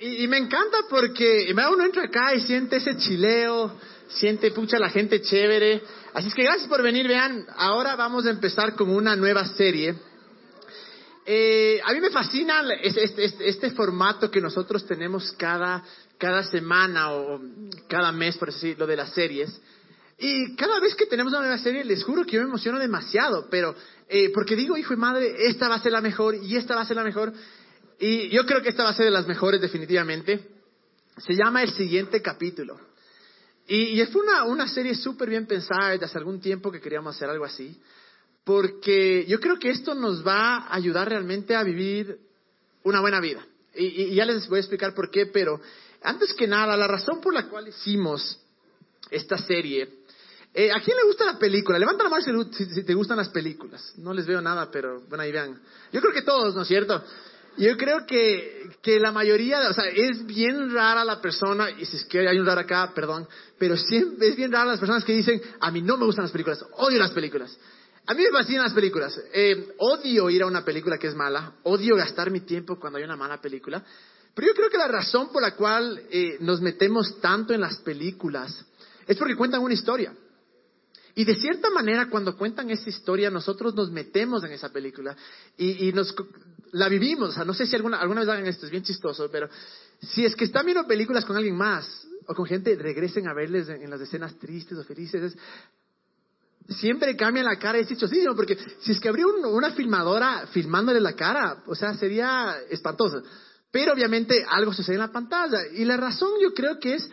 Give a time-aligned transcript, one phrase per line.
[0.00, 3.76] y, me encanta porque uno entra acá y siente ese chileo,
[4.08, 5.82] siente, pucha, la gente chévere.
[6.14, 9.94] Así es que gracias por venir, vean, ahora vamos a empezar con una nueva serie.
[11.24, 15.84] Eh, a mí me fascina este, este, este, formato que nosotros tenemos cada,
[16.18, 17.40] cada semana o
[17.88, 19.60] cada mes, por decirlo, de las series.
[20.18, 23.48] Y cada vez que tenemos una nueva serie, les juro que yo me emociono demasiado,
[23.50, 23.74] pero
[24.08, 26.82] eh, porque digo, hijo y madre, esta va a ser la mejor y esta va
[26.82, 27.32] a ser la mejor.
[28.04, 30.44] Y yo creo que esta va a ser de las mejores definitivamente.
[31.18, 32.80] Se llama El siguiente capítulo.
[33.68, 37.14] Y, y fue una, una serie súper bien pensada desde hace algún tiempo que queríamos
[37.14, 37.80] hacer algo así.
[38.42, 42.18] Porque yo creo que esto nos va a ayudar realmente a vivir
[42.82, 43.46] una buena vida.
[43.72, 45.60] Y, y ya les voy a explicar por qué, pero
[46.02, 48.36] antes que nada, la razón por la cual hicimos
[49.12, 50.02] esta serie
[50.54, 51.78] eh, ¿A quién le gusta la película?
[51.78, 52.22] Levanta la mano
[52.52, 53.94] si, te gustan las películas.
[53.96, 55.58] No les veo nada, pero bueno, ahí vean.
[55.92, 57.02] Yo creo que todos, ¿no es cierto?
[57.58, 61.96] Yo creo que, que la mayoría, o sea, es bien rara la persona, y si
[61.96, 65.12] es que hay un raro acá, perdón, pero siempre es bien rara las personas que
[65.12, 67.58] dicen, a mí no me gustan las películas, odio las películas.
[68.06, 69.20] A mí me fascinan las películas.
[69.32, 73.04] Eh, odio ir a una película que es mala, odio gastar mi tiempo cuando hay
[73.04, 73.84] una mala película.
[74.34, 77.78] Pero yo creo que la razón por la cual eh, nos metemos tanto en las
[77.78, 78.64] películas
[79.06, 80.12] es porque cuentan una historia.
[81.14, 85.14] Y de cierta manera, cuando cuentan esa historia, nosotros nos metemos en esa película
[85.58, 86.14] y, nos,
[86.72, 87.30] la vivimos.
[87.30, 89.48] O sea, no sé si alguna, alguna vez hagan esto, es bien chistoso, pero
[90.00, 93.68] si es que están viendo películas con alguien más o con gente, regresen a verles
[93.68, 95.36] en, las escenas tristes o felices.
[96.68, 101.14] siempre cambian la cara, es chistosísimo, porque si es que habría una filmadora filmándole la
[101.14, 103.22] cara, o sea, sería espantoso.
[103.70, 105.58] Pero obviamente algo sucede en la pantalla.
[105.72, 107.10] Y la razón yo creo que es,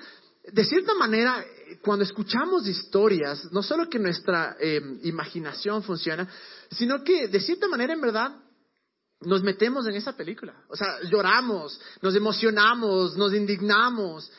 [0.52, 1.44] de cierta manera,
[1.82, 6.28] cuando escuchamos historias, no solo que nuestra eh, imaginación funciona,
[6.72, 8.36] sino que de cierta manera en verdad
[9.22, 10.54] nos metemos en esa película.
[10.70, 14.32] O sea, lloramos, nos emocionamos, nos indignamos.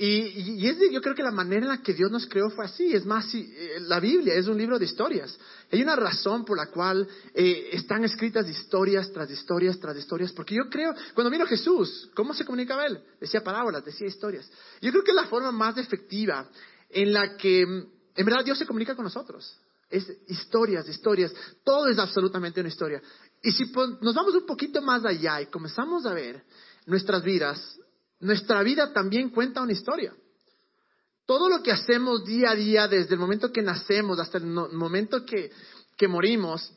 [0.00, 2.94] Y, es yo creo que la manera en la que Dios nos creó fue así.
[2.94, 5.36] Es más, eh, la Biblia es un libro de historias.
[5.72, 10.32] Hay una razón por la cual eh, están escritas historias tras historias tras historias.
[10.32, 13.00] Porque yo creo, cuando vino Jesús, ¿cómo se comunicaba él?
[13.20, 14.48] Decía parábolas, decía historias.
[14.80, 16.48] Yo creo que es la forma más efectiva
[16.90, 19.58] en la que en verdad Dios se comunica con nosotros.
[19.88, 21.32] Es historias, historias,
[21.64, 23.00] todo es absolutamente una historia.
[23.42, 23.64] Y si
[24.00, 26.44] nos vamos un poquito más allá y comenzamos a ver
[26.86, 27.78] nuestras vidas,
[28.20, 30.14] nuestra vida también cuenta una historia.
[31.26, 35.24] Todo lo que hacemos día a día, desde el momento que nacemos hasta el momento
[35.24, 35.50] que,
[35.96, 36.72] que morimos,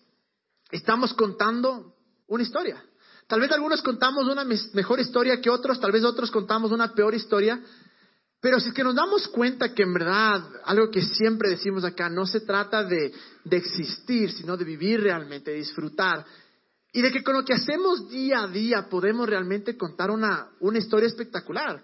[0.71, 1.95] estamos contando
[2.27, 2.83] una historia.
[3.27, 7.15] Tal vez algunos contamos una mejor historia que otros, tal vez otros contamos una peor
[7.15, 7.63] historia,
[8.41, 12.09] pero si es que nos damos cuenta que en verdad, algo que siempre decimos acá,
[12.09, 13.13] no se trata de,
[13.51, 16.25] existir, sino de vivir realmente, de disfrutar.
[16.91, 20.79] Y de que con lo que hacemos día a día podemos realmente contar una, una
[20.79, 21.83] historia espectacular.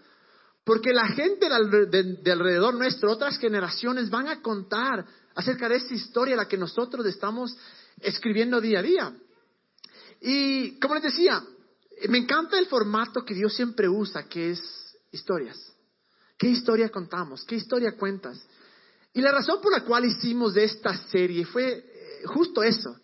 [0.65, 6.35] Porque la gente de, alrededor nuestro, otras generaciones, van a contar acerca de esa historia
[6.35, 7.55] la que nosotros estamos
[8.01, 9.13] escribiendo día a día.
[10.21, 11.43] Y como les decía,
[12.09, 15.76] me encanta el formato que Dios siempre usa, que es historias.
[16.37, 17.43] ¿Qué historia contamos?
[17.45, 18.39] ¿Qué historia cuentas?
[19.13, 22.95] Y la razón por la cual hicimos esta serie fue eh, justo eso.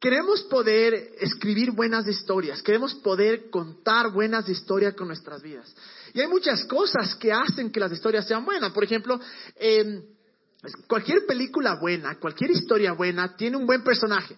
[0.00, 5.74] Queremos poder escribir buenas historias, queremos poder contar buenas historias con nuestras vidas.
[6.12, 8.72] Y hay muchas cosas que hacen que las historias sean buenas.
[8.72, 9.18] Por ejemplo,
[9.54, 10.02] em,
[10.86, 14.36] cualquier película buena, cualquier historia buena tiene un buen personaje.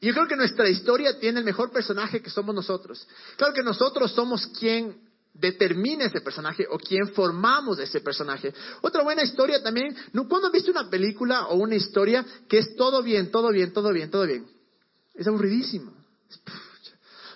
[0.00, 3.06] Yo creo que nuestra historia tiene el mejor personaje que somos nosotros.
[3.36, 8.52] Claro que nosotros somos quien determina ese personaje o quién formamos ese personaje.
[8.82, 9.96] Otra buena historia también,
[10.28, 13.92] ¿cuándo has visto una película o una historia que es todo bien, todo bien, todo
[13.92, 14.46] bien, todo bien?
[15.14, 15.92] Es aburridísimo.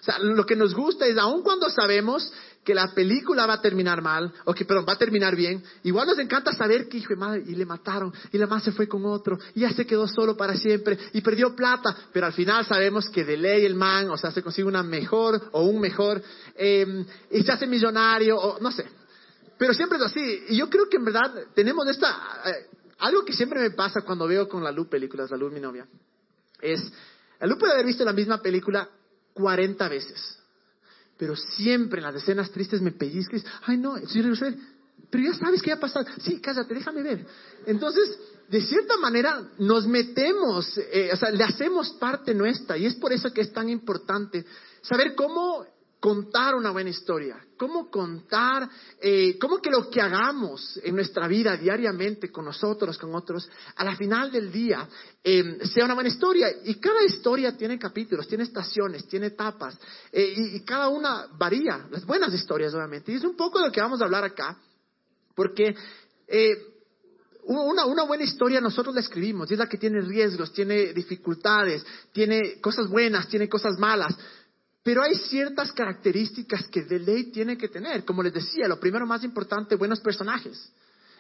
[0.01, 2.33] O sea, lo que nos gusta es, aun cuando sabemos
[2.67, 6.09] que la película va a terminar mal, o que, perdón, va a terminar bien, igual
[6.09, 8.89] nos encanta saber que hijo de madre, y le mataron, y la madre se fue
[8.89, 12.67] con otro, y ya se quedó solo para siempre, y perdió plata, pero al final
[12.67, 16.21] sabemos que de ley el man, o sea, se consigue una mejor, o un mejor,
[16.57, 18.85] em, y se hace millonario, o no sé.
[19.57, 22.67] Pero siempre es así, y yo creo que en verdad tenemos esta, eh,
[22.99, 25.87] algo que siempre me pasa cuando veo con la Lu películas, la Lu mi novia,
[26.61, 26.81] es,
[27.39, 28.89] la Lu puede haber visto la misma película
[29.35, 30.37] 40 veces
[31.19, 33.97] pero siempre en las escenas tristes me pellizques, ay no,
[35.11, 37.27] pero ya sabes qué va a pasar, sí, cállate, déjame ver.
[37.67, 38.19] Entonces,
[38.49, 43.13] de cierta manera nos metemos, eh, o sea, le hacemos parte nuestra y es por
[43.13, 44.45] eso que es tan importante
[44.83, 45.65] saber cómo
[46.01, 48.69] contar una buena historia, cómo contar,
[49.01, 53.85] eh, cómo que lo que hagamos en nuestra vida diariamente con nosotros, con otros, a
[53.85, 54.89] la final del día
[55.25, 56.49] eh, sea una buena historia.
[56.65, 59.79] Y cada historia tiene capítulos, tiene estaciones, tiene etapas,
[60.13, 63.13] eh, y, cada una varía, las buenas historias obviamente.
[63.13, 64.59] Y es un poco de lo que vamos a hablar acá,
[65.35, 65.75] porque
[67.45, 71.85] una, una, buena historia nosotros la escribimos, y es la que tiene riesgos, tiene dificultades,
[72.13, 74.17] tiene cosas buenas, tiene cosas malas.
[74.87, 78.05] Pero hay ciertas características que de ley tiene que tener.
[78.05, 80.71] Como les decía, lo primero más importante, buenos personajes.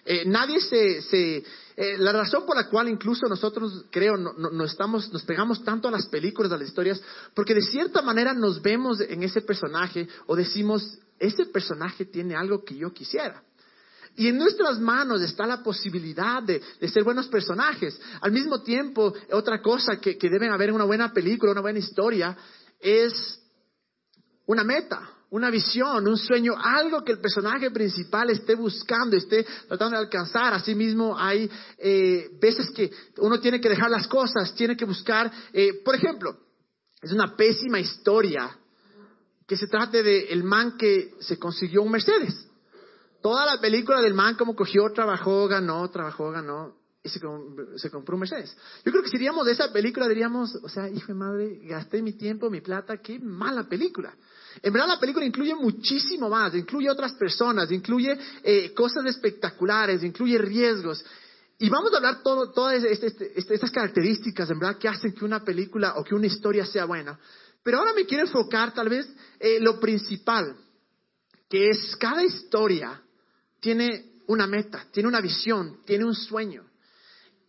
[0.04, 1.02] Eh, nadie se...
[1.02, 1.38] se
[1.76, 5.88] eh, la razón por la cual incluso nosotros, creo, no, no, estamos, nos pegamos tanto
[5.88, 7.02] a las películas, a las historias,
[7.34, 12.64] porque de cierta manera nos vemos en ese personaje o decimos, ese personaje tiene algo
[12.64, 13.42] que yo quisiera.
[14.14, 18.00] Y en nuestras manos está la posibilidad de, de, ser buenos personajes.
[18.20, 21.80] Al mismo tiempo, otra cosa que, que deben haber en una buena película, una buena
[21.80, 22.36] historia,
[22.80, 23.42] es
[24.46, 29.96] una meta, una visión, un sueño, algo que el personaje principal esté buscando, esté tratando
[29.96, 30.54] de alcanzar.
[30.54, 35.82] Asimismo, hay eh, veces que uno tiene que dejar las cosas, tiene que buscar, eh,
[35.84, 36.36] por ejemplo,
[37.02, 38.56] es una pésima historia
[39.46, 42.48] que se trate de el man que se consiguió un Mercedes.
[43.22, 47.20] Toda la película del man como cogió, trabajó, ganó, trabajó, ganó y se,
[47.76, 48.56] se, compró un Mercedes.
[48.84, 52.02] Yo creo que si diríamos de esa película diríamos, o sea, hijo de madre, gasté
[52.02, 54.14] mi tiempo, mi plata, qué mala película.
[54.62, 60.38] En verdad la película incluye muchísimo más, incluye otras personas, incluye eh, cosas espectaculares, incluye
[60.38, 61.04] riesgos.
[61.58, 65.12] Y vamos a hablar todo, todas este, este, este, estas características, en verdad, que hacen
[65.12, 67.18] que una película o que una historia sea buena.
[67.62, 69.08] Pero ahora me quiero enfocar tal vez
[69.40, 70.56] eh, lo principal,
[71.48, 73.00] que es cada historia
[73.60, 76.64] tiene una meta, tiene una visión, tiene un sueño.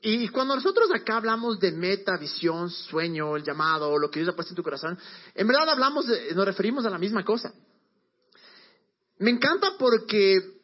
[0.10, 4.36] Y cuando nosotros acá hablamos de meta, visión, sueño, el llamado, lo que Dios ha
[4.38, 4.98] puesto en tu corazón,
[5.36, 7.52] en verdad hablamos, nos referimos a la misma cosa.
[9.20, 10.62] Me encanta porque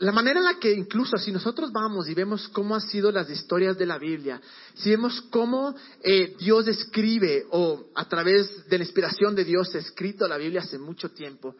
[0.00, 3.30] la manera en la que incluso si nosotros vamos y vemos cómo han sido las
[3.30, 4.40] historias de la Biblia,
[4.74, 9.78] si vemos cómo eh, Dios escribe o a través de la inspiración de Dios ha
[9.78, 11.54] escrito la Biblia hace mucho tiempo,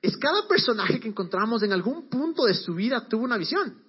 [0.00, 3.83] es cada personaje que encontramos en algún punto de su vida tuvo una visión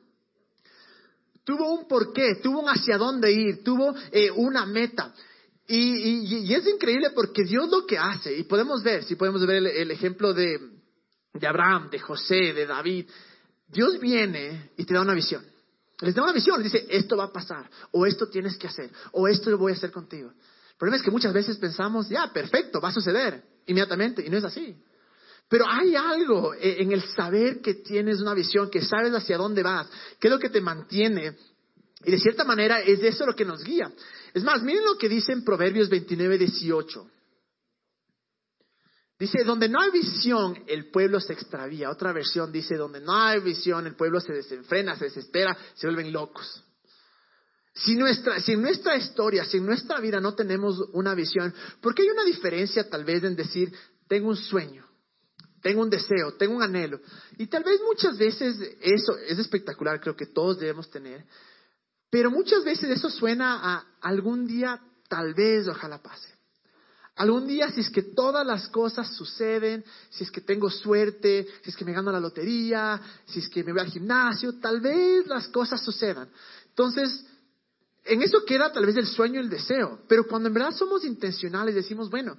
[1.45, 5.13] tuvo un porqué, tuvo un hacia dónde ir, tuvo eh, una meta.
[5.67, 9.91] Y, es increíble porque Dios lo que hace, y podemos ver, si podemos ver el,
[9.91, 10.59] ejemplo de,
[11.33, 13.07] de, Abraham, de José, de David,
[13.67, 15.43] Dios viene y te da una visión.
[16.01, 19.27] Les da una visión, dice, esto va a pasar, o esto tienes que hacer, o
[19.27, 20.29] esto lo voy a hacer contigo.
[20.29, 24.37] El problema es que muchas veces pensamos, ya, perfecto, va a suceder inmediatamente, y no
[24.37, 24.75] es así.
[25.47, 29.63] Pero hay algo eh, en el saber que tienes una visión, que sabes hacia dónde
[29.63, 29.87] vas,
[30.19, 31.35] que es lo que te mantiene.
[32.03, 33.91] Y de cierta manera es eso lo que nos guía.
[34.33, 37.11] Es más, miren lo que dice en Proverbios 29, 18.
[39.17, 41.89] Dice, donde no hay visión, el pueblo se extravía.
[41.89, 46.11] Otra versión dice, donde no hay visión, el pueblo se desenfrena, se desespera, se vuelven
[46.11, 46.63] locos.
[47.73, 52.01] Si, nuestra, si en nuestra historia, si en nuestra vida no tenemos una visión, porque
[52.01, 53.71] hay una diferencia tal vez en decir,
[54.07, 54.85] tengo un sueño,
[55.65, 56.99] tengo un deseo, tengo un anhelo.
[57.39, 61.25] Y tal vez muchas veces eso es espectacular, creo que todos debemos tener.
[62.11, 66.29] Pero muchas veces eso suena a algún día, tal vez, ojalá pase.
[67.15, 71.71] Algún día, si es que todas las cosas suceden, si es que tengo suerte, si
[71.71, 75.25] es que me gano la lotería, si es que me voy al gimnasio, tal vez
[75.25, 76.29] las cosas sucedan.
[76.69, 77.25] Entonces,
[78.03, 80.01] en eso queda tal vez el sueño, el deseo.
[80.07, 82.37] Pero cuando en verdad somos intencionales, decimos, bueno,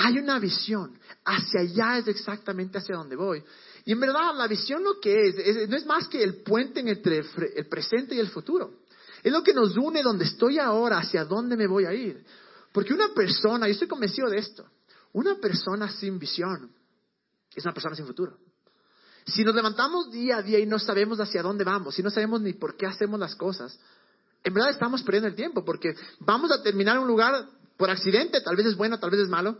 [0.00, 0.96] hay una visión.
[1.24, 3.42] Hacia allá es exactamente hacia donde voy.
[3.84, 7.24] Y en verdad la visión lo que es, no es más que el puente entre
[7.56, 8.80] el presente y el futuro.
[9.22, 12.24] Es lo que nos une donde estoy ahora, hacia dónde me voy a ir.
[12.72, 14.64] Porque una persona, yo estoy convencido de esto,
[15.12, 16.70] una persona sin visión
[17.54, 18.38] es una persona sin futuro.
[19.26, 22.40] Si nos levantamos día a día y no sabemos hacia dónde vamos, si no sabemos
[22.40, 23.76] ni por qué hacemos las cosas,
[24.44, 28.54] en verdad estamos perdiendo el tiempo porque vamos a terminar un lugar por accidente, tal
[28.54, 29.58] vez es bueno, tal vez es malo,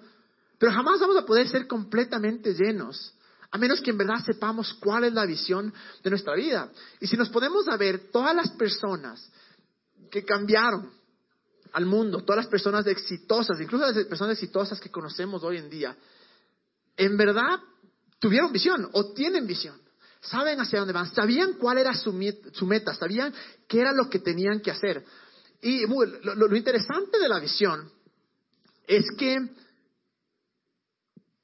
[0.59, 3.15] pero jamás vamos a poder ser completamente llenos,
[3.51, 5.73] a menos que en verdad sepamos cuál es la visión
[6.03, 6.71] de nuestra vida.
[7.01, 9.31] Y si nos podemos a ver, todas las personas
[10.11, 10.91] que cambiaron
[11.73, 15.97] al mundo, todas las personas exitosas, incluso las personas exitosas que conocemos hoy en día,
[16.97, 17.61] en verdad
[18.19, 19.81] tuvieron visión o tienen visión.
[20.21, 23.33] Saben hacia dónde van, sabían cuál era su, meta, sabían
[23.69, 25.05] qué era lo que tenían que hacer.
[25.63, 27.91] Y lo interesante de la visión
[28.87, 29.39] es que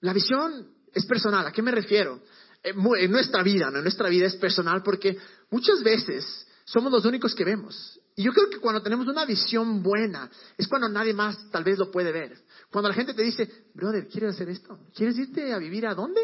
[0.04, 1.46] la visión es personal.
[1.46, 2.20] ¿A qué me refiero?
[2.62, 3.78] Eh, en nuestra vida, ¿no?
[3.78, 5.16] En nuestra vida es personal porque
[5.50, 7.98] muchas veces somos los únicos que vemos.
[8.14, 11.78] Y yo creo que cuando tenemos una visión buena, es cuando nadie más tal vez
[11.78, 12.38] lo puede ver.
[12.70, 14.78] Cuando la gente te dice, brother, ¿quieres hacer esto?
[14.94, 16.20] ¿Quieres irte a vivir a dónde?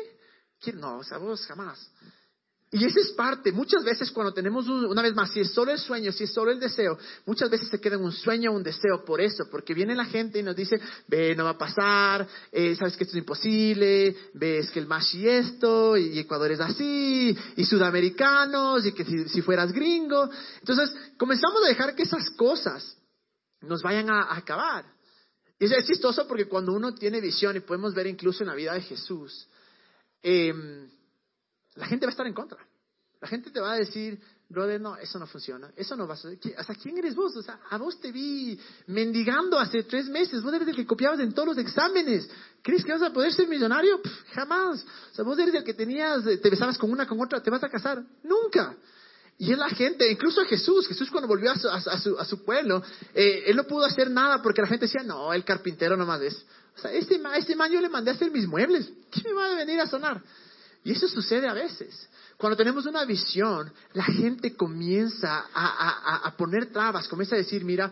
[0.74, 1.90] No, o sea, vos jamás.
[2.72, 5.78] Y esa es parte, muchas veces cuando tenemos, una vez más, si es solo el
[5.78, 6.96] sueño, si es solo el deseo,
[7.26, 10.04] muchas veces se queda en un sueño o un deseo por eso, porque viene la
[10.04, 14.14] gente y nos dice, ve, no va a pasar, eh, sabes que esto es imposible,
[14.34, 19.72] ves que el Mashi esto, y Ecuador es así, y sudamericanos, y que si, fueras
[19.72, 20.30] gringo.
[20.60, 22.96] Entonces, comenzamos a dejar que esas cosas
[23.62, 24.84] nos vayan a, acabar.
[25.58, 28.74] Y es, chistoso porque cuando uno tiene visión, y podemos ver incluso en la vida
[28.74, 29.48] de Jesús,
[30.22, 30.54] eh,
[31.74, 32.58] la gente va a estar en contra.
[33.20, 36.16] La gente te va a decir, brother, no, eso no funciona, eso no va a
[36.16, 36.38] suceder.
[36.56, 37.36] ¿Hasta quién eres vos?
[37.36, 41.20] O sea, a vos te vi mendigando hace tres meses, vos eres el que copiabas
[41.20, 42.28] en todos los exámenes.
[42.62, 44.00] ¿Crees que vas a poder ser millonario?
[44.32, 44.86] jamás.
[45.12, 47.62] O sea, vos eres el que tenías, te besabas con una, con otra, ¿te vas
[47.62, 48.02] a casar?
[48.22, 48.74] Nunca.
[49.36, 52.82] Y es la gente, incluso a Jesús, Jesús cuando volvió a su, a, su, pueblo,
[53.14, 56.44] eh, él no pudo hacer nada porque la gente decía, no, el carpintero nomás es.
[56.76, 59.52] O sea, este, este man yo le mandé a hacer mis muebles, ¿qué me va
[59.52, 60.22] a venir a sonar?
[60.84, 62.08] Y eso sucede a veces.
[62.36, 67.90] Cuando tenemos una visión, la gente comienza a, poner trabas, comienza a decir, mira,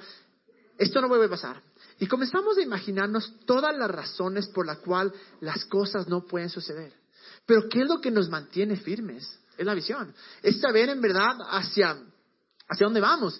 [0.79, 1.63] esto no vuelve a pasar.
[2.01, 6.95] Y comenzamos a imaginarnos todas las razones por las cuales las cosas no pueden suceder.
[7.45, 9.39] Pero ¿qué es lo que nos mantiene firmes?
[9.59, 10.15] Es la visión.
[10.43, 11.99] Es saber en verdad hacia,
[12.69, 13.39] hacia dónde vamos.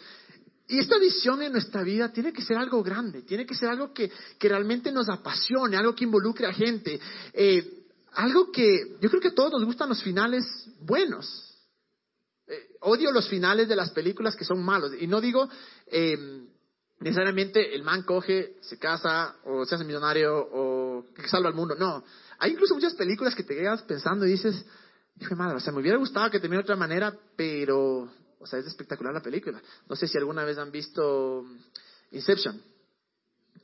[0.67, 3.95] Y esta visión en nuestra vida tiene que ser algo grande, tiene que ser algo
[3.95, 7.01] que, realmente nos apasione, algo que involucre a gente.
[7.33, 7.78] Eh,
[8.13, 10.45] algo que yo creo que a todos nos gustan los finales
[10.81, 11.55] buenos.
[12.47, 14.93] Eh, odio los finales de las películas que son malos.
[14.99, 15.49] Y no digo
[15.87, 16.47] eh,
[17.01, 21.75] necesariamente el man coge, se casa o se hace millonario o que salva al mundo.
[21.77, 22.05] No.
[22.39, 24.65] Hay incluso muchas películas que te quedas pensando y dices,
[25.21, 28.59] hijo madre, o sea, me hubiera gustado que termine de otra manera, pero, o sea,
[28.59, 29.61] es espectacular la película.
[29.89, 31.45] No sé si alguna vez han visto
[32.13, 32.61] Inception.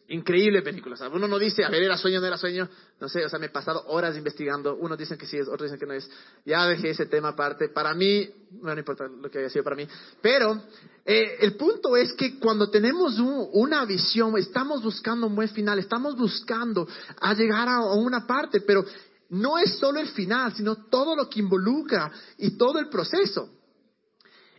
[0.09, 0.97] Increíble película.
[0.97, 2.69] O sea, uno no dice, a ver, era sueño, no era sueño.
[3.01, 4.77] No sé, o sea, me he pasado horas investigando.
[4.77, 6.11] Unos dicen que sí es, otros dicen que no es.
[6.45, 7.71] Ya dejé ese tema aparte.
[7.71, 8.29] Para mí,
[8.61, 9.89] no importa lo que haya sido para mí.
[10.21, 10.63] Pero
[11.07, 16.17] eh, el punto es que cuando tenemos una visión, estamos buscando un buen final, estamos
[16.17, 16.87] buscando
[17.21, 18.85] a llegar a una parte, pero
[19.31, 23.49] no es solo el final, sino todo lo que involucra y todo el proceso.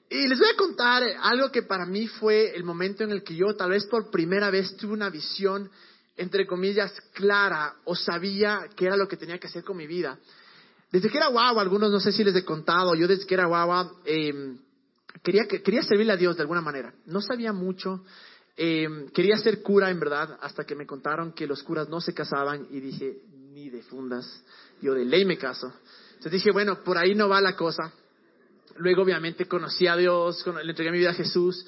[0.10, 3.36] Y les voy a contar algo que para mí fue el momento en el que
[3.36, 5.70] yo tal vez por primera vez tuve una visión,
[6.16, 10.20] entre comillas, clara o sabía qué era lo que tenía que hacer con mi vida.
[10.92, 13.48] Desde que era guagua, algunos no sé si les he contado, yo desde que era
[13.48, 14.58] guagua em,
[15.24, 16.94] quería, quería servirle a Dios de alguna manera.
[17.08, 18.04] No sabía mucho,
[18.56, 22.14] em, quería ser cura en verdad, hasta que me contaron que los curas no se
[22.14, 23.18] casaban y dije,
[23.54, 24.44] ni de fundas,
[24.82, 25.74] yo de ley me caso.
[26.10, 27.92] Entonces dije, bueno, por ahí no va la cosa.
[28.76, 31.66] Luego obviamente conocí a Dios, le entregué mi vida a Jesús.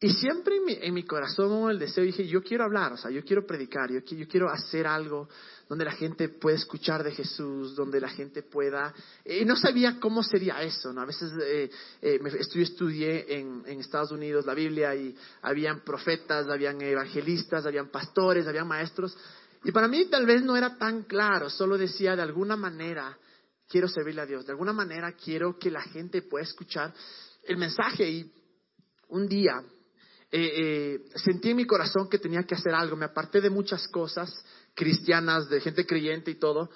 [0.00, 3.44] Y siempre en mi, corazón el deseo dije, yo quiero hablar, o sea, yo quiero
[3.44, 5.28] predicar, yo, quiero hacer algo
[5.68, 8.94] donde la gente pueda escuchar de Jesús, donde la gente pueda...
[9.24, 11.00] Y no sabía cómo sería eso, ¿no?
[11.00, 11.68] A veces eh,
[12.00, 12.20] eh,
[12.54, 18.68] estudié en, en, Estados Unidos la Biblia y habían profetas, habían evangelistas, habían pastores, habían
[18.68, 19.16] maestros.
[19.64, 23.18] Y para mí tal vez no era tan claro, solo decía de alguna manera
[23.68, 24.46] quiero servirle a Dios.
[24.46, 26.92] De alguna manera quiero que la gente pueda escuchar
[27.44, 28.08] el mensaje.
[28.08, 28.32] Y
[29.08, 29.62] un día
[30.30, 32.96] eh, eh, sentí en mi corazón que tenía que hacer algo.
[32.96, 34.44] Me aparté de muchas cosas
[34.74, 36.70] cristianas, de gente creyente y todo,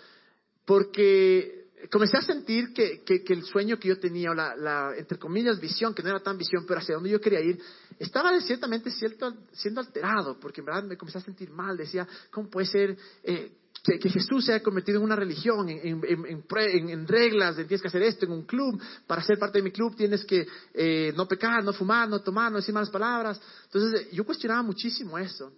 [0.65, 5.95] porque comencé a sentir que, el sueño que yo tenía, o la, entre comillas, visión,
[5.95, 7.61] que no era tan visión, pero hacia donde yo quería ir,
[7.99, 11.77] estaba ciertamente siendo alterado, porque en verdad me comencé a sentir mal.
[11.77, 17.57] Decía, ¿cómo puede ser eh, que, Jesús se ha convertido en una religión, en, reglas,
[17.57, 20.25] de tienes que hacer esto en un club, para ser parte de mi club tienes
[20.25, 23.41] que eh, no pecar, no fumar, no tomar, no decir malas palabras.
[23.65, 25.53] Entonces yo cuestionaba muchísimo eso.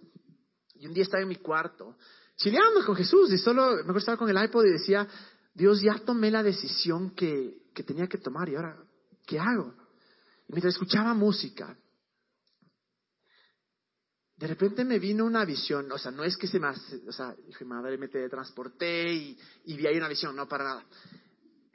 [0.75, 1.97] Y un día estaba en mi cuarto,
[2.35, 5.07] chileando con Jesús, y solo me estaba con el iPod y decía,
[5.53, 8.75] Dios, ya tomé la decisión que, que tenía que tomar, y ahora,
[9.25, 9.73] ¿qué hago?
[10.47, 11.77] Y mientras escuchaba música,
[14.45, 17.33] de repente me vino una visión, o sea, no es que se me, o sea,
[17.47, 19.35] dije, madre, me transporté y,
[19.65, 20.85] y vi ahí una visión, no para nada.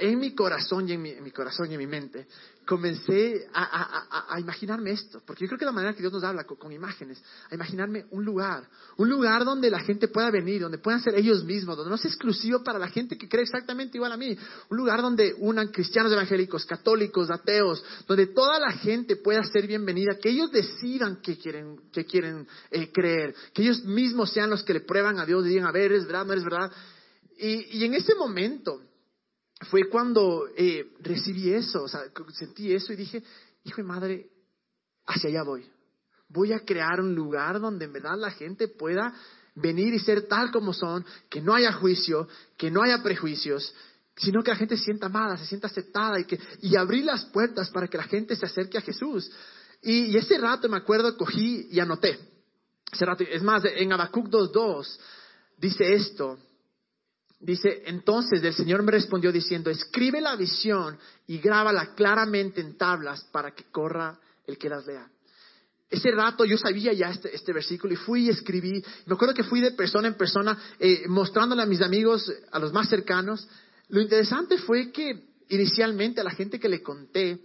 [0.02, 2.26] En mi corazón y en mi, corazón y en mi mente
[2.64, 6.72] comencé a, imaginarme esto, porque yo creo que la manera que Dios nos habla con,
[6.72, 8.66] imágenes, a imaginarme un lugar,
[8.96, 12.10] un lugar donde la gente pueda venir, donde puedan ser ellos mismos, donde no sea
[12.10, 14.34] exclusivo para la gente que cree exactamente igual a mí,
[14.70, 20.16] un lugar donde unan cristianos evangélicos, católicos, ateos, donde toda la gente pueda ser bienvenida,
[20.18, 24.72] que ellos decidan qué quieren, qué quieren eh, creer, que ellos mismos sean los que
[24.72, 26.72] le prueban a Dios digan, a ver, es verdad, no es verdad.
[27.36, 28.80] Y en ese momento,
[29.60, 32.00] fue cuando eh, recibí eso, o sea,
[32.32, 33.22] sentí eso y dije,
[33.64, 34.30] hijo y madre,
[35.06, 35.68] hacia allá voy.
[36.28, 39.14] voy a crear un lugar donde en verdad la gente pueda
[39.54, 43.74] venir y ser tal como son, que no haya juicio, que no haya prejuicios,
[44.16, 47.24] sino que la gente se sienta amada, se sienta aceptada y, que, y abrir las
[47.26, 49.30] puertas para que la gente se acerque a Jesús.
[49.82, 52.18] Y, ese rato me acuerdo, cogí y anoté.
[52.92, 54.98] Ese rato, es más, en Habacuc 2.2
[55.58, 56.38] dice esto.
[57.40, 63.24] Dice, entonces el Señor me respondió diciendo, escribe la visión y grábala claramente en tablas
[63.32, 65.08] para que corra el que las lea.
[65.88, 68.84] Ese rato yo sabía ya este, este, versículo y fui y escribí.
[69.06, 72.72] Me acuerdo que fui de persona en persona eh, mostrándole a mis amigos, a los
[72.72, 73.48] más cercanos.
[73.88, 77.40] Lo interesante fue que inicialmente a la gente que le conté,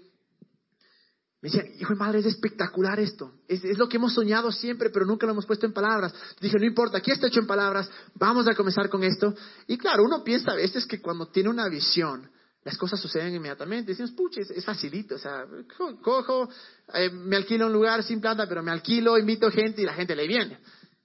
[1.46, 3.32] me decían, hijo de madre, es espectacular esto.
[3.48, 6.12] Es, es, lo que hemos soñado siempre, pero nunca lo hemos puesto en palabras.
[6.42, 9.32] Dije, no importa, aquí está hecho en palabras, vamos a comenzar con esto.
[9.68, 12.28] Y claro, uno piensa a veces que cuando tiene una visión,
[12.64, 13.92] las cosas suceden inmediatamente.
[13.92, 15.46] Decimos, pucha, es, facilito, o sea,
[16.02, 16.50] cojo,
[16.96, 20.16] eh, me alquilo un lugar sin plata, pero me alquilo, invito gente y la gente
[20.16, 20.58] le viene.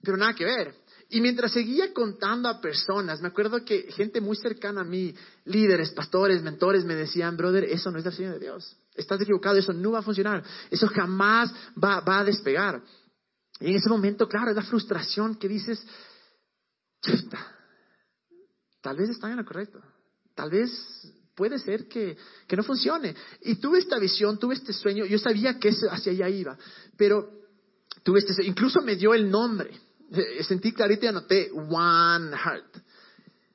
[0.02, 0.74] Pero nada que ver.
[1.10, 5.90] Y mientras seguía contando a personas, me acuerdo que gente muy cercana a mí, líderes,
[5.90, 8.79] pastores, mentores, me decían, brother, eso no es del Señor de Dios.
[8.94, 10.42] Estás equivocado, eso no va a funcionar.
[10.70, 12.82] Eso jamás va, va a despegar.
[13.60, 15.84] Y en ese momento, claro, es la frustración que dices,
[18.80, 19.80] tal vez están en lo correcto.
[20.34, 20.70] Tal vez
[21.34, 22.16] puede ser que,
[22.46, 23.14] que no funcione.
[23.42, 26.58] Y tuve esta visión, tuve este sueño, yo sabía que hacia allá iba,
[26.96, 27.30] pero
[28.02, 29.70] tuve este incluso me dio el nombre.
[30.12, 32.76] Eh, sentí clarito y anoté One Heart,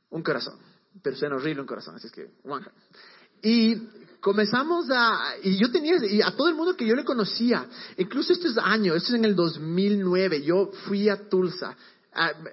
[0.09, 0.57] un corazón,
[1.01, 2.75] pero suena horrible un corazón, así es que One Heart.
[3.43, 3.75] Y
[4.25, 8.33] comenzamos a, y yo tenía, y a todo el mundo que yo le conocía, incluso
[8.33, 11.77] estos años, esto es en el 2009, yo fui a Tulsa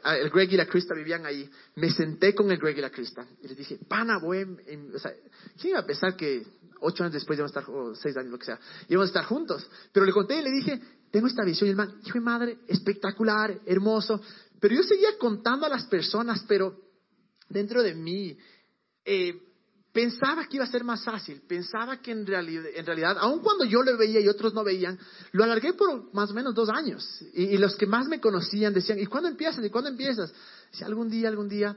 [0.04, 1.48] el Greg y la Krista vivían ahí.
[1.76, 4.42] Me senté con el Greg y la Krista y les dije, pana, voy,
[4.94, 5.12] o sea,
[5.58, 6.44] ¿quién iba a pensar que
[6.80, 9.24] ocho años después íbamos a estar, o seis años, lo que sea, íbamos a estar
[9.24, 9.66] juntos?
[9.92, 10.78] Pero le conté y le dije,
[11.10, 11.68] tengo esta visión.
[11.68, 14.20] Y el man, hijo de madre, espectacular, hermoso.
[14.60, 16.76] Pero yo seguía contando a las personas, pero
[17.48, 18.36] dentro de mí,
[19.06, 19.40] eh,
[19.92, 23.64] pensaba que iba a ser más fácil, pensaba que en realidad, en realidad, aun cuando
[23.64, 24.98] yo lo veía y otros no veían,
[25.32, 27.22] lo alargué por más o menos dos años.
[27.34, 29.64] Y, los que más me conocían decían, ¿y cuándo empiezas?
[29.64, 30.32] ¿Y cuándo empiezas?
[30.70, 31.76] Si algún día, algún día.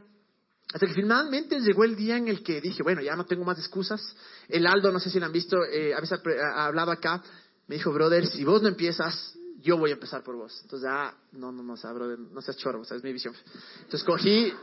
[0.73, 3.59] Hasta que finalmente llegó el día en el que dije, bueno, ya no tengo más
[3.59, 4.01] excusas.
[4.47, 7.21] El Aldo, no sé si lo han visto, eh, a veces ha hablado acá,
[7.67, 10.57] me dijo, brother, si vos no empiezas, yo voy a empezar por vos.
[10.63, 13.13] Entonces, ah, no, no, no, o sea, brother, no seas chorro, o sea, es mi
[13.13, 13.33] visión.
[13.77, 14.53] Entonces cogí,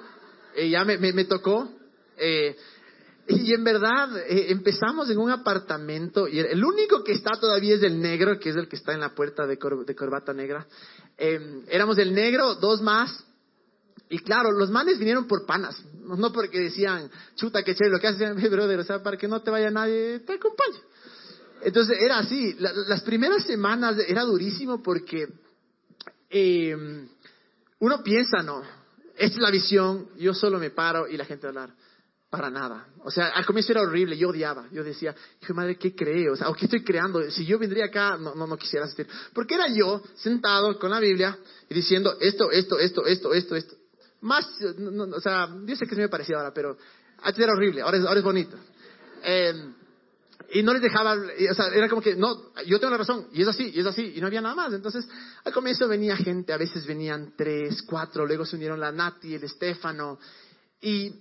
[0.56, 1.70] eh, ya me, me, me tocó.
[2.16, 2.56] Eh,
[3.28, 7.82] y en verdad eh, empezamos en un apartamento y el único que está todavía es
[7.82, 10.66] el negro, que es el que está en la puerta de, corbata negra.
[11.16, 13.24] Em, éramos el negro, dos más.
[14.08, 18.08] Y claro, los manes vinieron por panas, no porque decían, chuta, qué chévere, lo que
[18.08, 20.80] hacen, mi brother, o sea, para que no te vaya nadie, te acompaño.
[21.62, 25.28] Entonces era así, las primeras semanas era durísimo porque
[26.28, 27.08] em,
[27.78, 28.62] uno piensa, no,
[29.16, 31.76] esta es la visión, yo solo me paro y la gente va a hablar.
[32.32, 32.86] Para nada.
[33.04, 34.64] O sea, al comienzo era horrible, yo odiaba.
[34.72, 36.32] Yo decía, hijo madre, ¿qué creo?
[36.32, 37.30] O sea, ¿o qué estoy creando?
[37.30, 39.06] Si yo vendría acá, no, no, no quisiera asistir.
[39.34, 41.36] Porque era yo sentado con la Biblia
[41.68, 43.76] y diciendo esto, esto, esto, esto, esto, esto.
[44.22, 44.48] Más,
[45.14, 46.78] o sea, yo sé que se me parecía ahora, pero
[47.20, 48.56] antes era horrible, ahora es, ahora es bonito.
[49.22, 49.74] Em,
[50.54, 53.42] y no les dejaba, o sea, era como que, no, yo tengo la razón, y
[53.42, 54.72] es así, y es así, y no había nada más.
[54.72, 55.06] Entonces,
[55.44, 59.44] al comienzo venía gente, a veces venían tres, cuatro, luego se unieron la Nati, el
[59.44, 60.18] Estefano,
[60.80, 61.12] y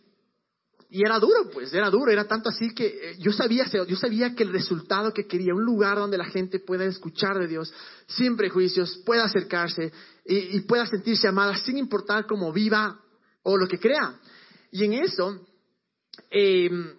[0.94, 4.36] y era duro, pues, era duro, era tanto así que eh, yo sabía, yo sabía
[4.36, 7.74] que el resultado que quería, un lugar donde la gente pueda escuchar de Dios
[8.08, 9.94] sin prejuicios, pueda acercarse
[10.26, 13.00] y, pueda sentirse amada sin importar cómo viva
[13.44, 14.20] o lo que crea.
[14.70, 15.40] Y en eso,
[16.30, 16.94] em,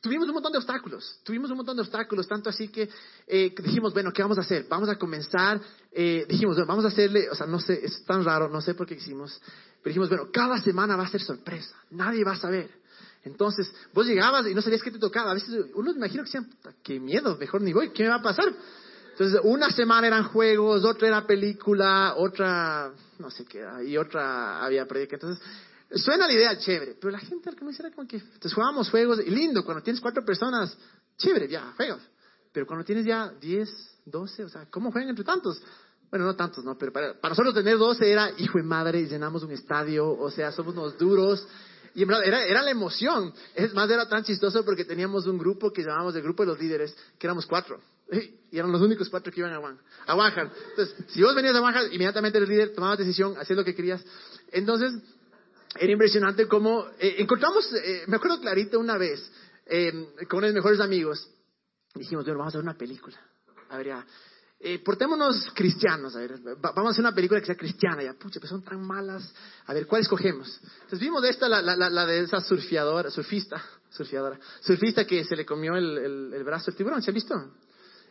[0.00, 2.88] tuvimos un montón de obstáculos, tuvimos un montón de obstáculos, tanto así que
[3.28, 4.66] eh, dijimos, bueno, ¿qué vamos a hacer?
[4.68, 5.60] Vamos a comenzar,
[5.92, 8.74] eh, dijimos, bueno, vamos a hacerle, o sea, no sé, es tan raro, no sé
[8.74, 9.40] por qué hicimos,
[9.82, 12.70] pero dijimos, bueno, cada semana va a ser sorpresa, nadie va a saber.
[13.24, 15.32] Entonces, vos llegabas y no sabías qué te tocaba.
[15.32, 16.50] A veces uno me imagino que decían,
[16.82, 18.46] qué miedo, mejor ni voy, ¿qué me va a pasar?
[19.12, 24.86] Entonces, una semana eran juegos, otra era película, otra, no sé qué, y otra había
[24.86, 25.16] predica.
[25.16, 25.44] Entonces,
[25.90, 29.20] suena la idea chévere, pero la gente al comienzo era como que, entonces jugábamos juegos,
[29.26, 30.76] y lindo, cuando tienes cuatro personas,
[31.16, 32.00] chévere, ya, juegos.
[32.52, 33.68] Pero cuando tienes ya diez,
[34.04, 35.60] doce, o sea, ¿cómo juegan entre tantos?
[36.10, 39.52] Bueno, no tantos, no, pero para, nosotros tener 12 era hijo de madre, llenamos un
[39.52, 41.46] estadio, o sea, somos unos duros.
[41.94, 43.32] Y en verdad, era, era la emoción.
[43.54, 46.58] Es más, era tan chistoso porque teníamos un grupo que llamábamos el grupo de los
[46.58, 47.80] líderes, que éramos cuatro.
[48.50, 51.60] Y eran los únicos cuatro que iban a One, a Entonces, si vos venías a
[51.60, 54.02] Wanhard, inmediatamente el líder tomaba decisión, hacías lo que querías.
[54.50, 54.94] Entonces,
[55.78, 59.30] era impresionante cómo eh, encontramos, eh, me acuerdo clarito una vez,
[59.66, 59.92] eh,
[60.26, 61.28] con uno de mis mejores amigos,
[61.94, 63.18] dijimos, bueno, vamos a ver una película.
[63.68, 64.06] A ver, ya
[64.60, 68.40] eh, portémonos cristianos, a ver, vamos a hacer una película que sea cristiana, ya, pucha,
[68.40, 69.32] pues son tan malas,
[69.66, 70.60] a ver, ¿cuál escogemos?
[70.74, 75.46] Entonces vimos esta, la, la, la de esa surfeadora, surfista, surfeadora, surfista que se le
[75.46, 77.34] comió el, el, brazo del tiburón, ¿se ha visto?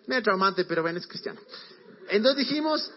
[0.08, 1.42] Medio traumante, pero bueno, es cristiano.
[2.08, 2.90] Entonces dijimos,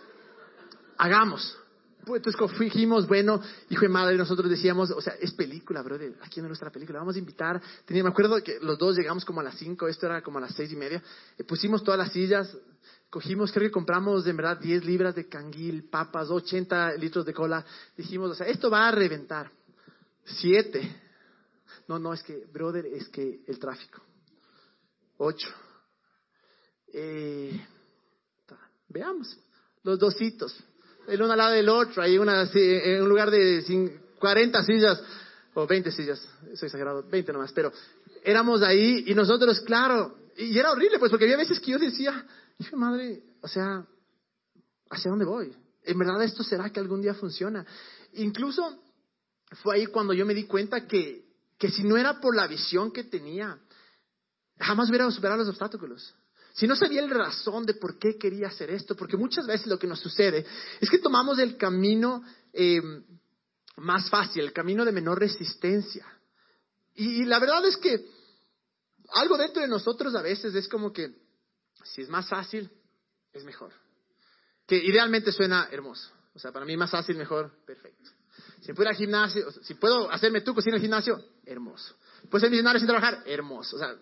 [0.97, 1.59] hagamos.
[2.05, 2.23] Pues
[2.59, 6.71] dijimos, bueno, hijo de madre, nosotros decíamos, o sea, es película, brother, aquí es nuestra
[6.71, 7.61] película, vamos a invitar.
[7.85, 10.41] Tenía, me acuerdo que los dos llegamos como a las cinco, esto era como a
[10.41, 11.03] las seis y media,
[11.37, 12.57] eh, pusimos todas las sillas,
[13.11, 17.65] cogimos, creo que compramos de verdad 10 libras de canguil, papas, 80 litros de cola.
[17.97, 19.51] Dijimos, o sea, esto va a reventar.
[20.25, 20.97] Siete.
[21.89, 24.01] No, no, es que, brother, es que el tráfico.
[25.19, 25.49] Ocho.
[26.93, 27.61] Eh,
[28.89, 29.37] veamos,
[29.83, 30.63] los dositos.
[31.11, 33.65] El uno al lado del otro, hay una, en un lugar de
[34.19, 35.03] 40 sillas,
[35.55, 36.21] o 20 sillas,
[36.55, 37.73] soy exagerado, 20 nomás, pero
[38.23, 42.25] éramos ahí y nosotros, claro, y era horrible, pues, porque había veces que yo decía,
[42.61, 43.87] Dije, madre, o sea,
[44.91, 45.57] ¿hacia dónde voy?
[45.83, 47.65] ¿En verdad esto será que algún día funciona?
[48.13, 48.83] Incluso
[49.63, 51.25] fue ahí cuando yo me di cuenta que,
[51.57, 53.59] que si no era por la visión que tenía,
[54.59, 56.15] jamás hubiera superado los obstáculos.
[56.55, 59.79] Si no sabía el razón de por qué quería hacer esto, porque muchas veces lo
[59.79, 60.45] que nos sucede
[60.81, 62.81] es que tomamos el camino eh,
[63.77, 66.07] más fácil, el camino de menor resistencia.
[66.95, 68.05] y, la verdad es que
[69.13, 71.15] algo dentro de nosotros a veces es como que
[71.85, 72.71] si es más fácil,
[73.33, 73.73] es mejor.
[74.67, 76.11] Que idealmente suena hermoso.
[76.35, 78.11] O sea, para mí más fácil, mejor, perfecto.
[78.61, 81.97] Si puedo al gimnasio, si puedo hacerme tu cocina el gimnasio, hermoso.
[82.29, 83.77] Puedo ser millonario sin trabajar, hermoso.
[83.77, 83.97] O sea,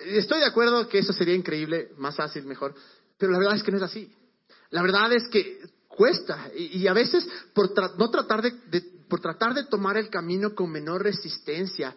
[0.00, 2.74] estoy de acuerdo que eso sería increíble, más fácil, mejor.
[3.18, 4.12] Pero la verdad es que no es así.
[4.70, 6.50] La verdad es que cuesta.
[6.56, 8.52] Y, a veces, por no tratar de,
[9.08, 11.94] por tratar de tomar el camino con menor resistencia,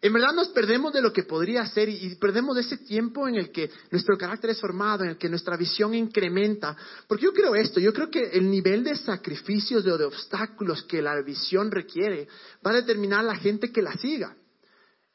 [0.00, 3.50] en verdad nos perdemos de lo que podría ser y, perdemos ese tiempo en el
[3.50, 6.76] que nuestro carácter es formado, en el que nuestra visión incrementa.
[7.08, 11.02] Porque yo creo esto, yo creo que el nivel de sacrificios o de obstáculos que
[11.02, 12.28] la visión requiere
[12.64, 14.36] va a determinar la gente que la siga.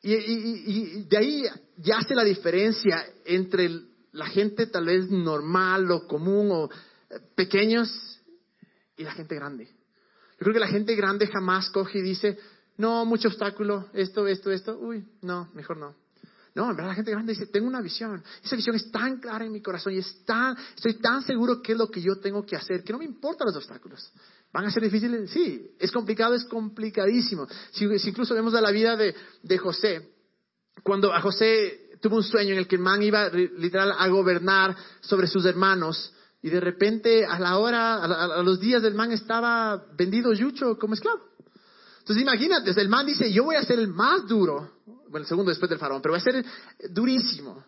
[0.04, 1.44] Y, y de ahí
[1.78, 3.70] ya hace la diferencia entre
[4.14, 8.20] la gente tal vez normal o común o eh, pequeños
[8.98, 9.66] y la gente grande.
[9.66, 12.38] Yo creo que la gente grande jamás coge y dice,
[12.78, 15.96] no, mucho obstáculo, esto, esto, esto, uy, no, mejor no.
[16.54, 18.22] No, en verdad la gente grande dice, tengo una visión.
[18.44, 21.90] Esa visión es tan clara en mi corazón y estoy tan seguro que es lo
[21.90, 24.12] que yo tengo que hacer, que no me importan los obstáculos.
[24.52, 25.30] ¿Van a ser difíciles?
[25.32, 25.72] Sí.
[25.80, 26.36] ¿Es complicado?
[26.36, 27.48] Es complicadísimo.
[27.72, 30.12] Si, incluso vemos a la vida de, de, José,
[30.84, 34.76] cuando a José tuvo un sueño en el que el man iba literal a gobernar
[35.00, 39.12] sobre sus hermanos y de repente a la hora, a, a los días del man
[39.12, 41.22] estaba vendido yucho como esclavo.
[42.00, 44.72] Entonces imagínate, el man dice, yo voy a ser el más duro,
[45.12, 46.46] bueno, el segundo después del faraón, pero voy a ser
[46.90, 47.64] durísimo.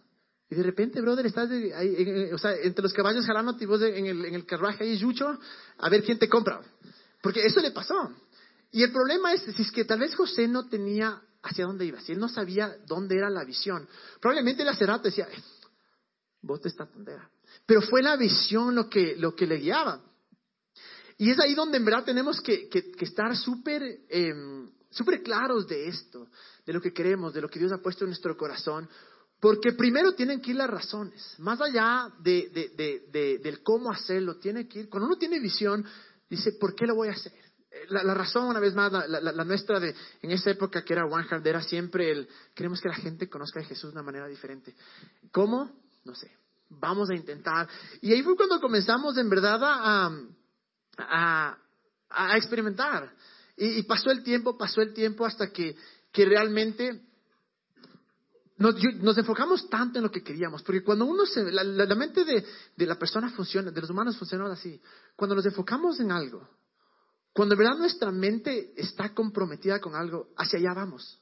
[0.50, 4.06] Y de repente, brother, estás ahí, o sea, entre los caballos jalando y vos en
[4.06, 5.38] el, en el carruaje ahí, yucho,
[5.78, 6.62] a ver quién te compra.
[7.22, 8.12] Porque eso le pasó.
[8.72, 12.00] Y el problema es, si es que tal vez José no tenía hacia dónde iba,
[12.02, 13.88] si él no sabía dónde era la visión,
[14.22, 15.44] probablemente el acerato decía, eh,
[16.42, 17.30] vos te esta tondera.
[17.66, 20.02] Pero fue la visión lo que, lo que le guiaba.
[21.18, 24.70] Y es ahí donde en verdad tenemos que, estar súper em,
[25.24, 26.28] claros de esto,
[26.66, 28.88] de lo que queremos, de lo que Dios ha puesto en nuestro corazón,
[29.40, 34.82] porque primero tienen que ir las razones, más allá de, del cómo hacerlo, tiene que
[34.82, 35.86] ir, cuando uno tiene visión,
[36.30, 37.34] dice, ¿por qué lo voy a hacer?
[37.70, 41.28] Eh, la, razón, una vez más, la, nuestra de, en esa época que era One
[41.28, 44.76] Heart, era siempre el, queremos que la gente conozca a Jesús de una manera diferente.
[45.32, 45.70] ¿Cómo?
[46.06, 46.32] No sé.
[46.70, 47.68] Vamos a intentar.
[48.02, 50.12] Y ahí fue cuando comenzamos en verdad a
[50.98, 51.58] a,
[52.36, 53.12] experimentar.
[53.58, 55.76] Y, pasó el tiempo, pasó el tiempo hasta que,
[56.14, 57.02] que realmente
[58.58, 62.46] nos, enfocamos tanto en lo que queríamos, porque cuando uno se, la, mente de,
[62.78, 64.80] de, la persona funciona, de los humanos funciona así,
[65.16, 66.48] cuando nos enfocamos en algo,
[67.34, 71.20] cuando en verdad nuestra mente está comprometida con algo, hacia allá vamos.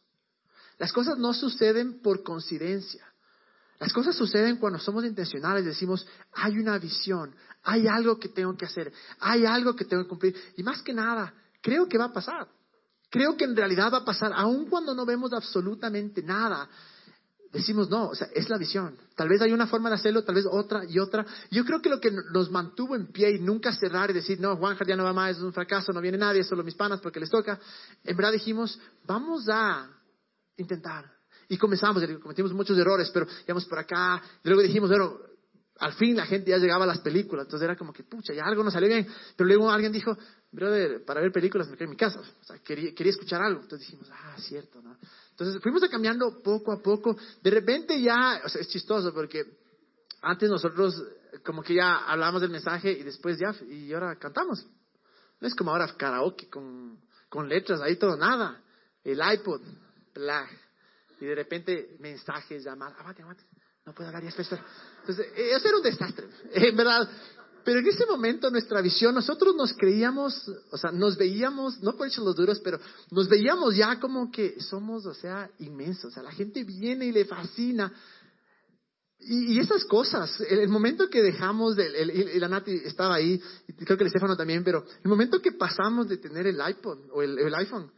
[0.78, 3.06] Las cosas no suceden por coincidencia.
[3.80, 8.66] Las cosas suceden cuando somos intencionales, decimos, hay una visión, hay algo que tengo que
[8.66, 10.36] hacer, hay algo que tengo que cumplir.
[10.58, 12.48] Y más que nada, creo que va a pasar.
[13.12, 16.68] Creo que en realidad va a pasar, aun cuando no vemos absolutamente nada.
[17.52, 18.98] Decimos, no, o sea, es la visión.
[19.14, 21.26] Tal vez hay una forma de hacerlo, tal vez otra y otra.
[21.52, 24.56] Yo creo que lo que nos mantuvo en pie y nunca cerrar y decir, no,
[24.56, 27.20] Juan ya no va más, es un fracaso, no viene nadie, solo mis panas porque
[27.20, 27.60] les toca.
[28.06, 29.90] En verdad dijimos, vamos a
[30.56, 31.12] intentar,
[31.50, 34.22] y comenzamos, cometimos muchos errores, pero íbamos por acá.
[34.44, 35.20] Luego dijimos, bueno,
[35.80, 37.46] al fin la gente ya llegaba a las películas.
[37.46, 39.06] Entonces era como que, pucha, ya algo no salió bien.
[39.36, 40.18] Pero luego alguien dijo,
[40.52, 42.20] brother, para ver películas me quedé en mi casa.
[42.20, 43.62] O sea, quería, quería escuchar algo.
[43.62, 44.98] Entonces dijimos, ah, cierto, ¿no?
[45.32, 47.16] Entonces fuimos cambiando poco a poco.
[47.42, 49.46] De repente ya, es chistoso porque
[50.22, 51.02] antes nosotros
[51.44, 54.66] como que ya hablamos del mensaje y después ya, y ahora cantamos.
[55.40, 58.62] No es como ahora karaoke con, con letras, ahí todo, nada.
[59.04, 59.62] El iPod,
[60.14, 60.48] bla.
[61.20, 63.44] Y de repente mensajes, llamadas, abate, abate,
[63.86, 64.64] no puedo hablar, ya espera,
[65.00, 67.10] Entonces, eh, eso era un desastre, en verdad.
[67.64, 72.08] Pero en ese momento nuestra visión, nosotros nos creíamos, o sea, nos veíamos, no por
[72.08, 72.80] hecho los duros, pero
[73.12, 76.06] nos veíamos ya como que somos, o sea, inmensos.
[76.06, 77.92] O sea, la gente viene y le fascina.
[79.24, 83.96] Y, esas cosas, el, momento que dejamos, de, el, la Nati estaba ahí, y creo
[83.96, 87.54] que el Estefano también, pero el momento que pasamos de tener el iPod o el,
[87.54, 87.92] iPhone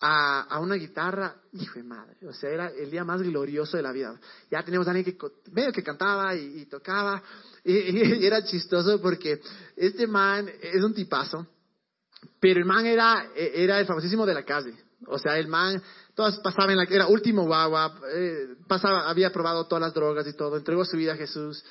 [0.00, 3.82] a, a, una guitarra, hijo de madre, o sea, era el día más glorioso de
[3.82, 4.20] la vida.
[4.48, 7.20] Ya teníamos a alguien que medio que cantaba y, tocaba,
[7.66, 9.40] y, era chistoso porque
[9.76, 11.46] este man es un tipazo,
[12.40, 14.74] pero el man era, era el famosísimo de la calle.
[15.06, 15.82] O sea, el man
[16.14, 20.32] todas pasaban en la era último guagua, eh, pasaba, había probado todas las drogas y
[20.32, 21.62] todo, entregó su vida a Jesús,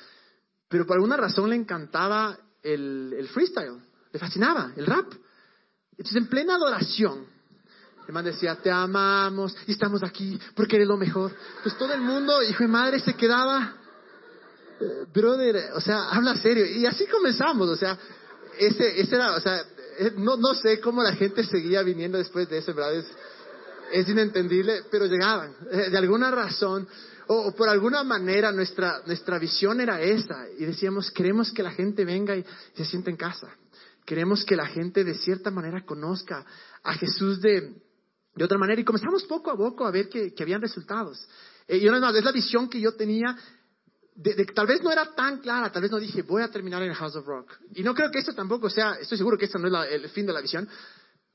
[0.68, 3.82] pero por alguna razón le encantaba el, el freestyle,
[4.12, 5.12] le fascinaba el rap.
[5.92, 7.26] Entonces, en plena adoración,
[8.06, 11.32] el man decía, te amamos y estamos aquí porque eres lo mejor.
[11.62, 13.74] Pues todo el mundo, hijo de madre, se quedaba,
[15.12, 16.66] brother, o sea, habla serio.
[16.66, 17.98] Y así comenzamos, o sea,
[18.58, 19.64] ese, ese era, o sea,
[19.98, 22.94] eh, no, no sé cómo la gente seguía viniendo después de eso, ¿verdad?
[22.94, 23.06] Es,
[23.92, 25.54] es inentendible, pero llegaban.
[25.70, 26.86] Eh, de alguna razón
[27.28, 32.04] o, por alguna manera nuestra, nuestra visión era esa y decíamos, queremos que la gente
[32.04, 33.48] venga y, se sienta en casa.
[34.04, 36.44] Queremos que la gente de cierta manera conozca
[36.84, 37.74] a Jesús de,
[38.34, 41.26] de otra manera y comenzamos poco a poco a ver que, que habían resultados.
[41.66, 43.36] Eh, y una vez más, es la visión que yo tenía
[44.16, 46.94] de, tal vez no era tan clara, tal vez no dije, voy a terminar en
[46.94, 47.52] House of Rock.
[47.74, 50.26] Y no creo que esto tampoco sea, estoy seguro que esto no es el fin
[50.26, 50.68] de la visión,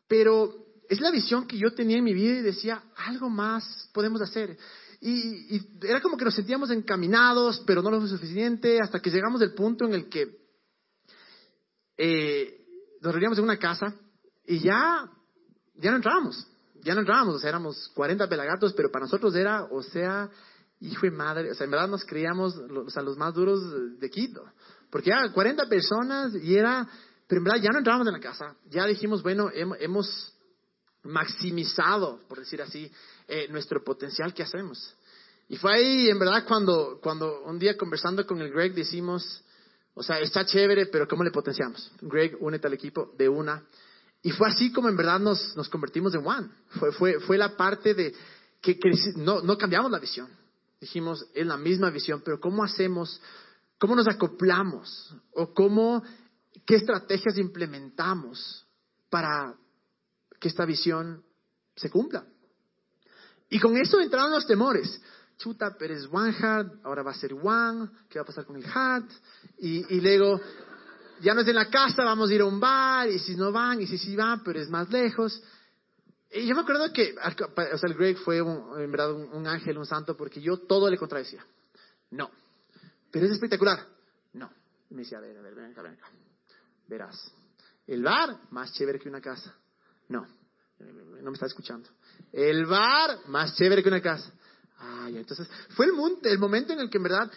[0.08, 0.54] pero
[0.90, 4.58] es la visión que yo tenía en mi vida y decía, algo más podemos hacer.
[5.00, 9.54] Y, era como que nos sentíamos encaminados, pero no lo suficiente, hasta que llegamos del
[9.54, 10.38] punto en el que
[11.98, 12.66] eh,
[13.00, 13.96] nos reuníamos en una casa
[14.46, 15.10] y ya,
[15.76, 16.48] ya no entrábamos,
[16.84, 20.30] ya no entrábamos, o sea, éramos 40 pelagatos, pero para nosotros era, o sea,
[20.82, 23.62] hijo de madre, o sea, en verdad nos creíamos o sea, los más duros
[24.00, 24.44] de Quito,
[24.90, 26.88] porque ya 40 personas y era,
[27.28, 30.34] pero en verdad ya no entrábamos en la casa, ya dijimos, bueno, hemos
[31.04, 32.92] maximizado, por decir así,
[33.28, 34.96] eh, nuestro potencial que hacemos.
[35.48, 39.44] Y fue ahí, en verdad, cuando, cuando un día conversando con el Greg decimos,
[39.94, 41.92] o sea, está chévere, pero ¿cómo le potenciamos?
[42.02, 43.64] Greg, únete al equipo de una.
[44.22, 46.50] Y fue así como en verdad nos, nos convertimos en One.
[46.80, 48.14] Fue, fue, fue la parte de
[48.62, 50.30] que, que no, no cambiamos la visión.
[50.82, 53.22] Dijimos, es la misma visión, pero ¿cómo hacemos?
[53.80, 55.16] ¿Cómo nos acoplamos?
[55.34, 56.04] ¿O cómo,
[56.66, 58.68] qué estrategias implementamos
[59.10, 59.56] para
[60.40, 61.24] que esta visión
[61.76, 62.26] se cumpla.
[63.50, 65.02] Y con eso entraron los temores.
[65.38, 68.56] Chuta, pero es One Heart, ahora va a ser One, ¿qué va a pasar con
[68.56, 69.10] el Heart?
[69.60, 70.40] Y, y luego,
[71.22, 73.52] ya no es en la casa, vamos a ir a un bar, y si no
[73.52, 75.42] van, y si sí van, pero es más lejos.
[76.34, 79.86] Y yo me acuerdo que, o sea, el Greg fue en verdad un, ángel, un
[79.86, 81.46] santo, porque yo todo le contradecía.
[82.12, 82.32] No.
[83.12, 83.86] Pero es espectacular.
[84.34, 84.50] No.
[84.90, 86.08] Y me decía, a ver, a ver, ven acá, ven acá.
[86.88, 87.34] Verás.
[87.86, 89.54] El bar, más chévere que una casa.
[90.08, 90.26] No,
[90.80, 91.90] no me está escuchando.
[92.32, 94.32] El bar, más chévere que una casa.
[94.78, 95.92] Ay, entonces, fue el,
[96.24, 97.32] el momento en el que en verdad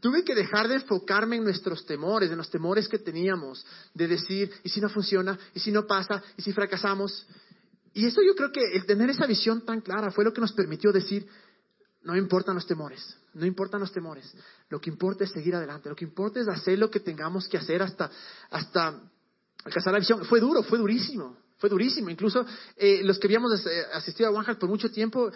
[0.00, 4.52] tuve que dejar de enfocarme en nuestros temores, en los temores que teníamos, de decir,
[4.64, 5.38] ¿y si no funciona?
[5.54, 6.22] ¿Y si no pasa?
[6.36, 7.26] ¿Y si fracasamos?
[7.94, 10.52] Y eso yo creo que el tener esa visión tan clara fue lo que nos
[10.52, 11.26] permitió decir,
[12.04, 14.32] no importan los temores, no importan los temores,
[14.68, 17.58] lo que importa es seguir adelante, lo que importa es hacer lo que tengamos que
[17.58, 18.10] hacer hasta,
[18.50, 19.00] hasta
[19.64, 20.24] alcanzar la visión.
[20.24, 22.10] Fue duro, fue durísimo, fue durísimo.
[22.10, 22.44] Incluso
[22.76, 25.30] eh, los que habíamos eh, asistido a One por mucho tiempo,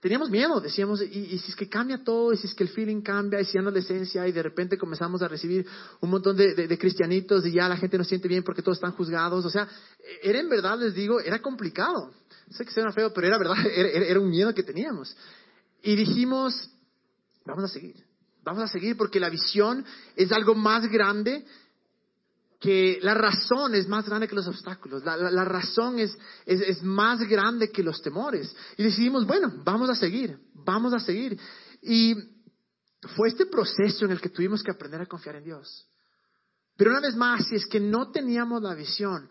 [0.00, 0.60] teníamos miedo.
[0.60, 2.32] Decíamos, ¿y, si es que cambia todo?
[2.32, 3.40] ¿Y si es que el feeling cambia?
[3.40, 4.26] ¿Y si ya no es la esencia?
[4.26, 5.66] Y de repente comenzamos a recibir
[6.00, 9.44] un montón de, cristianitos y ya la gente no siente bien porque todos están juzgados.
[9.44, 9.68] O sea,
[10.22, 12.12] era en verdad, les digo, era complicado.
[12.50, 15.16] Sé que suena feo, pero era verdad, era, era un miedo que teníamos.
[15.82, 16.70] Y dijimos,
[17.44, 17.96] vamos a seguir.
[18.42, 19.84] Vamos a seguir porque la visión
[20.16, 21.44] es algo más grande
[22.60, 27.72] que la razón es más grande que los obstáculos, la, razón es, es, más grande
[27.72, 28.54] que los temores.
[28.76, 31.38] Y decidimos, bueno, vamos a seguir, vamos a seguir.
[31.80, 32.14] Y
[33.16, 35.88] fue este proceso en el que tuvimos que aprender a confiar en Dios.
[36.76, 39.30] Pero una vez más, si es que no teníamos la visión,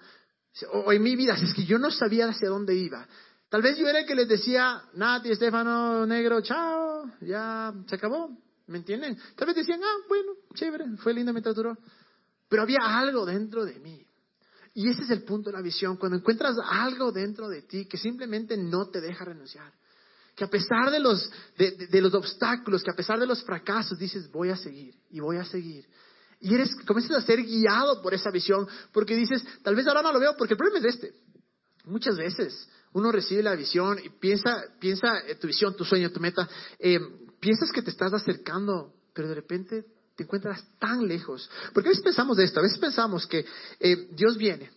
[0.72, 3.08] o en mi vida, si es que yo no sabía hacia dónde iba,
[3.48, 8.36] tal vez yo era el que les decía, Nati, Estefano, Negro, chao, ya se acabó,
[8.66, 9.20] ¿me entienden?
[9.36, 11.78] Tal vez decían, ah, bueno, chévere, fue lindo mientras duró.
[12.50, 14.06] Pero había algo dentro de mí.
[14.74, 17.98] Y ese es el punto de la visión, cuando encuentras algo dentro de ti que
[17.98, 19.74] simplemente no te deja renunciar,
[20.36, 24.32] que a pesar de los, de, los obstáculos, que a pesar de los fracasos, dices,
[24.32, 25.86] voy a seguir y voy a seguir.
[26.40, 30.14] Y eres, comienzas a ser guiado por esa visión, porque dices, tal vez ahora no
[30.14, 31.14] lo veo, porque el problema es este.
[31.84, 36.48] Muchas veces uno recibe la visión y piensa, piensa tu visión, tu sueño, tu meta,
[36.78, 37.00] eh,
[37.40, 39.86] piensas que te estás acercando, pero de repente
[40.20, 41.50] te encuentras tan lejos.
[41.74, 43.46] Porque a veces pensamos de esto, a veces pensamos que
[43.80, 44.70] eh, Dios viene,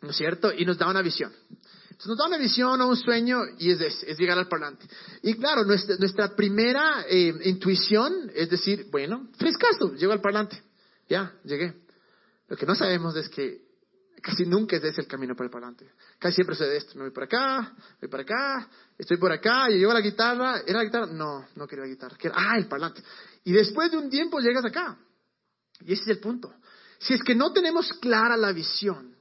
[0.00, 0.50] ¿no es cierto?
[0.50, 1.30] Y nos da una visión.
[1.50, 4.86] Entonces nos da una visión o un sueño y es, es, llegar al parlante.
[5.22, 10.62] Y claro, nuestra, primera eh, intuición es decir, bueno, frescazo, llego al parlante.
[11.06, 11.74] Ya, llegué.
[12.48, 13.60] Lo que no sabemos es que
[14.22, 15.90] casi nunca es ese el camino para el parlante.
[16.18, 16.94] Casi siempre sucede esto.
[16.94, 20.60] Me voy por acá, voy para acá, estoy por acá, y llego a la guitarra.
[20.66, 21.06] ¿Era la guitarra?
[21.06, 22.16] No, no quería la guitarra.
[22.34, 23.02] ah, el parlante.
[23.44, 24.96] Y después de un tiempo llegas acá.
[25.80, 26.54] Y ese es el punto.
[26.98, 29.16] Si es que no tenemos clara la visión,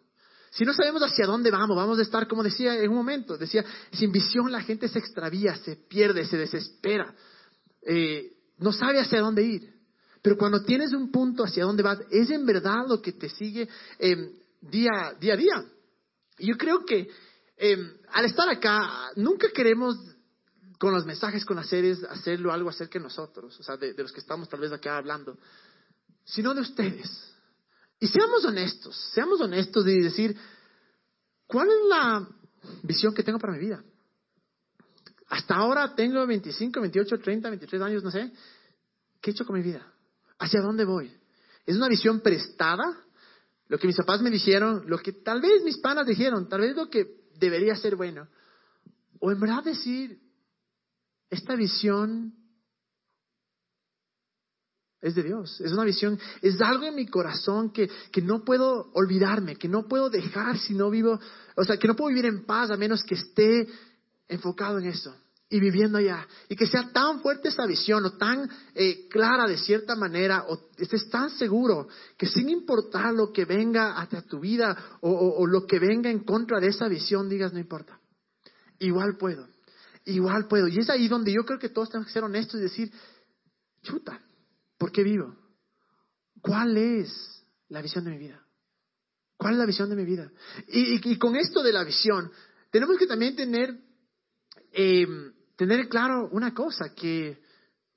[0.51, 3.65] si no sabemos hacia dónde vamos, vamos a estar, como decía en un momento, decía,
[3.91, 7.15] sin visión la gente se extravía, se pierde, se desespera,
[7.83, 9.73] eh, no sabe hacia dónde ir.
[10.21, 13.67] Pero cuando tienes un punto hacia dónde vas, es en verdad lo que te sigue
[13.97, 15.65] eh, día, día a día.
[16.39, 17.09] Yo creo que
[17.57, 17.77] eh,
[18.13, 19.95] al estar acá, nunca queremos
[20.79, 24.01] con los mensajes, con las series, hacerlo algo acerca de nosotros, o sea, de, de
[24.01, 25.37] los que estamos tal vez acá hablando,
[26.25, 27.35] sino de ustedes.
[27.99, 30.35] Y seamos honestos, seamos honestos y decir,
[31.45, 32.27] ¿cuál es la
[32.81, 33.83] visión que tengo para mi vida?
[35.27, 38.31] Hasta ahora tengo 25, 28, 30, 23 años, no sé.
[39.21, 39.85] ¿Qué he hecho con mi vida?
[40.39, 41.15] ¿Hacia dónde voy?
[41.65, 42.83] ¿Es una visión prestada?
[43.71, 46.75] Lo que mis papás me dijeron, lo que tal vez mis panas dijeron, tal vez
[46.75, 48.27] lo que debería ser bueno.
[49.21, 50.19] O en verdad decir,
[51.29, 52.33] esta visión
[54.99, 58.91] es de Dios, es una visión, es algo en mi corazón que, que no puedo
[58.91, 61.17] olvidarme, que no puedo dejar si no vivo,
[61.55, 63.69] o sea, que no puedo vivir en paz a menos que esté
[64.27, 65.15] enfocado en eso
[65.51, 66.27] y viviendo allá.
[66.49, 70.69] Y que sea tan fuerte esa visión o tan eh, clara de cierta manera o
[70.77, 71.87] estés tan seguro
[72.17, 76.59] que sin importar lo que venga hacia tu vida o, lo que venga en contra
[76.59, 77.99] de esa visión, digas, no importa.
[78.79, 79.47] Igual puedo,
[80.05, 80.67] igual puedo.
[80.67, 82.91] Y es ahí donde yo creo que todos tenemos que ser honestos y decir,
[83.83, 84.19] chuta,
[84.81, 85.35] ¿Por qué vivo?
[86.41, 88.43] ¿Cuál es la visión de mi vida?
[89.37, 90.31] ¿Cuál es la visión de mi vida?
[90.69, 92.31] Y, con esto de la visión,
[92.71, 93.79] tenemos que también tener,
[94.71, 95.05] eh,
[95.67, 97.39] tener claro una cosa, que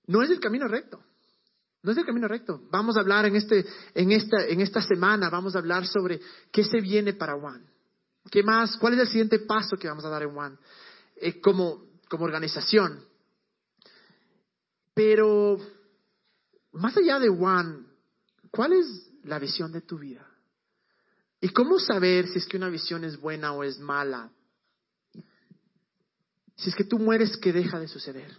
[0.08, 1.02] no es el camino recto.
[1.82, 2.60] No es el camino recto.
[2.70, 6.20] Vamos a hablar en, este, en, esta, en esta semana, vamos a hablar sobre
[6.52, 7.64] qué se viene para One.
[8.30, 8.76] ¿Qué más?
[8.76, 10.58] ¿Cuál es el siguiente paso que vamos a dar en One?
[11.16, 13.02] Eh, como, como organización.
[14.92, 15.56] Pero
[16.72, 17.86] más allá de Juan,
[18.50, 20.28] ¿cuál es la visión de tu vida?
[21.40, 24.30] ¿Y cómo saber si es que una visión es buena o es mala?
[26.56, 28.36] Si es que tú mueres, ¿qué deja de suceder?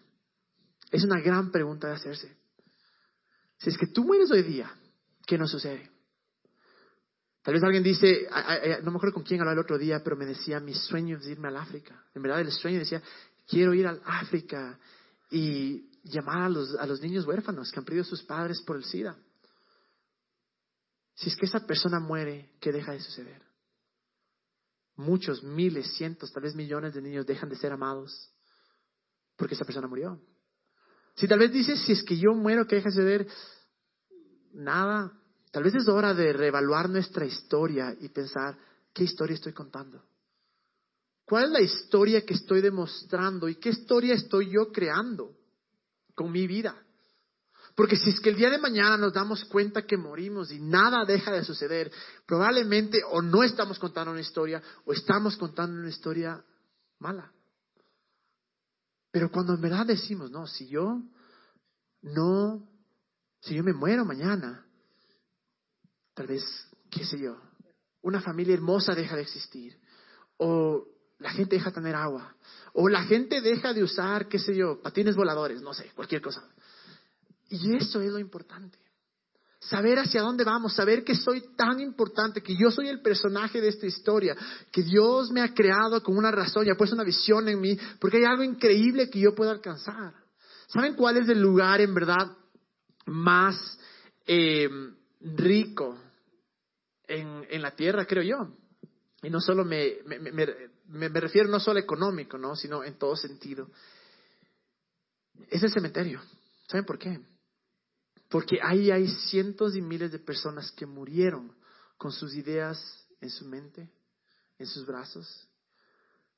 [0.91, 2.35] Es una gran pregunta de hacerse.
[3.57, 4.71] Si es que tú mueres hoy día,
[5.25, 5.91] ¿qué nos sucede?
[7.41, 8.27] Tal vez alguien dice,
[8.83, 11.27] no me acuerdo con quién hablaba el otro día, pero me decía, mi sueño es
[11.27, 12.03] irme al África.
[12.15, 13.03] En verdad, el sueño decía,
[13.47, 14.79] quiero ir al África
[15.29, 18.77] y llamar a los, a los niños huérfanos que han perdido a sus padres por
[18.77, 19.15] el SIDA.
[21.13, 23.44] Si es que esa persona muere, ¿qué deja de suceder?
[24.97, 28.31] Muchos, miles, cientos, tal vez millones de niños dejan de ser amados
[29.35, 30.21] porque esa persona murió.
[31.15, 33.27] Si tal vez dices, si es que yo muero, ¿qué deja de suceder?
[34.53, 35.11] Nada.
[35.51, 38.57] Tal vez es hora de reevaluar nuestra historia y pensar,
[38.93, 40.03] ¿qué historia estoy contando?
[41.25, 45.35] ¿Cuál es la historia que estoy demostrando y qué historia estoy yo creando?
[46.15, 46.84] con mi vida.
[47.75, 51.03] Porque si es que el día de mañana nos damos cuenta que morimos y nada
[51.05, 51.91] deja de suceder,
[52.25, 56.41] probablemente o no estamos contando una historia o estamos contando una historia
[56.99, 57.31] mala.
[59.11, 61.01] Pero cuando en verdad decimos, no, si yo
[62.01, 62.65] no,
[63.41, 64.65] si yo me muero mañana,
[66.13, 66.43] tal vez,
[66.89, 67.37] qué sé yo,
[68.01, 69.77] una familia hermosa deja de existir,
[70.37, 70.85] o
[71.19, 72.35] la gente deja de tener agua,
[72.73, 76.47] o la gente deja de usar, qué sé yo, patines voladores, no sé, cualquier cosa.
[77.49, 78.77] Y eso es lo importante.
[79.59, 83.69] Saber hacia dónde vamos, saber que soy tan importante, que yo soy el personaje de
[83.69, 84.35] esta historia,
[84.71, 87.77] que Dios me ha creado con una razón y ha puesto una visión en mí,
[87.99, 90.13] porque hay algo increíble que yo puedo alcanzar.
[90.67, 92.37] ¿Saben cuál es el lugar en verdad
[93.07, 93.55] más
[94.27, 94.69] eh,
[95.19, 95.97] rico
[97.07, 98.55] en, en la tierra, creo yo?
[99.23, 102.55] Y no solo me, me, refiero no solo económico, ¿no?
[102.55, 103.71] sino en todo sentido.
[105.49, 106.21] Es el cementerio.
[106.67, 107.19] ¿Saben por qué?
[108.29, 111.55] Porque ahí hay cientos y miles de personas que murieron
[111.97, 112.79] con sus ideas
[113.21, 113.89] en su mente,
[114.57, 115.47] en sus brazos,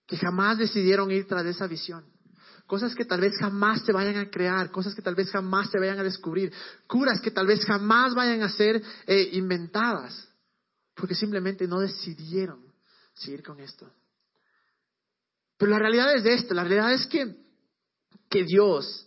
[0.05, 2.05] que jamás decidieron ir tras esa visión.
[2.65, 5.79] cosas que tal vez jamás se vayan a crear, cosas que tal vez jamás se
[5.79, 6.51] vayan a descubrir,
[6.85, 10.27] curas que tal vez jamás vayan a ser eh, inventadas,
[10.93, 12.65] porque simplemente no decidieron
[13.13, 13.89] seguir con esto.
[15.57, 17.37] Pero la realidad es de esto, la realidad es que,
[18.29, 19.06] que Dios,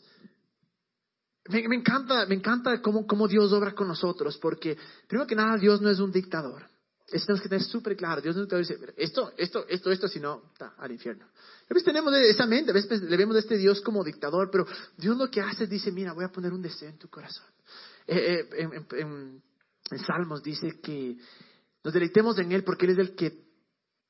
[1.51, 4.77] me, encanta, me encanta cómo, Dios obra con nosotros, porque
[5.07, 6.69] primero que nada Dios no es un dictador.
[7.07, 8.21] Eso tenemos que tener súper claro.
[8.21, 11.25] Dios no te dice, esto, esto, esto, esto, si no, está al infierno.
[11.25, 14.65] A veces tenemos esa mente, a veces le vemos a este Dios como dictador, pero
[14.97, 17.47] Dios lo que hace es dice, mira, voy a poner un deseo en tu corazón.
[18.07, 19.43] Eh, eh, en,
[20.07, 21.17] Salmos dice que
[21.83, 23.50] nos deleitemos en Él porque Él es el que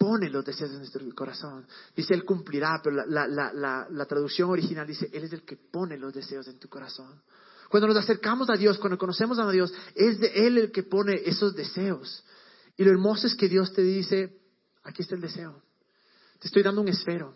[0.00, 1.66] pone los deseos en nuestro corazón.
[1.94, 5.56] Dice, Él cumplirá, pero la, la, la, la traducción original dice, Él es el que
[5.56, 7.20] pone los deseos en tu corazón.
[7.68, 11.20] Cuando nos acercamos a Dios, cuando conocemos a Dios, es de Él el que pone
[11.26, 12.24] esos deseos.
[12.78, 14.40] Y lo hermoso es que Dios te dice,
[14.84, 15.62] aquí está el deseo.
[16.38, 17.34] Te estoy dando un esfero.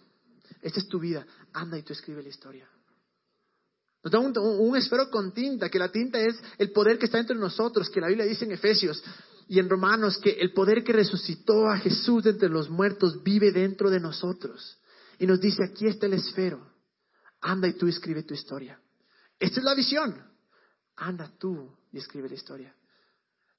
[0.63, 1.27] Esta es tu vida.
[1.53, 2.67] Anda y tú escribe la historia.
[4.03, 7.19] Nos da un, un, esfero con tinta, que la tinta es el poder que está
[7.19, 9.05] entre nosotros, que la Biblia dice en Efesios
[9.49, 13.53] y en Romanos que el poder que resucitó a Jesús de entre los muertos vive
[13.53, 14.79] dentro de nosotros.
[15.19, 16.73] Y nos dice, aquí está el esfero.
[17.41, 18.81] Anda y tú escribe tu historia.
[19.39, 20.15] Esta es la visión.
[20.97, 22.75] Anda tú y escribe la historia.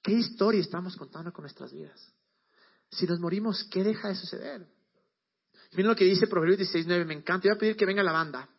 [0.02, 2.12] ¿Qué historia estamos contando con nuestras vidas?
[2.90, 4.68] Si nos morimos, ¿qué deja de suceder?
[5.72, 7.48] Miren lo que dice Proverbios 16.9, me encanta.
[7.48, 8.50] Voy a pedir que venga la banda.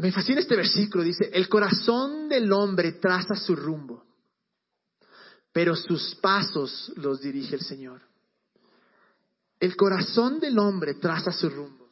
[0.00, 1.04] Me fascina este versículo.
[1.04, 4.04] Dice, el corazón del hombre traza su rumbo,
[5.52, 8.00] pero sus pasos los dirige el Señor.
[9.58, 11.90] El corazón del hombre traza su rumbo,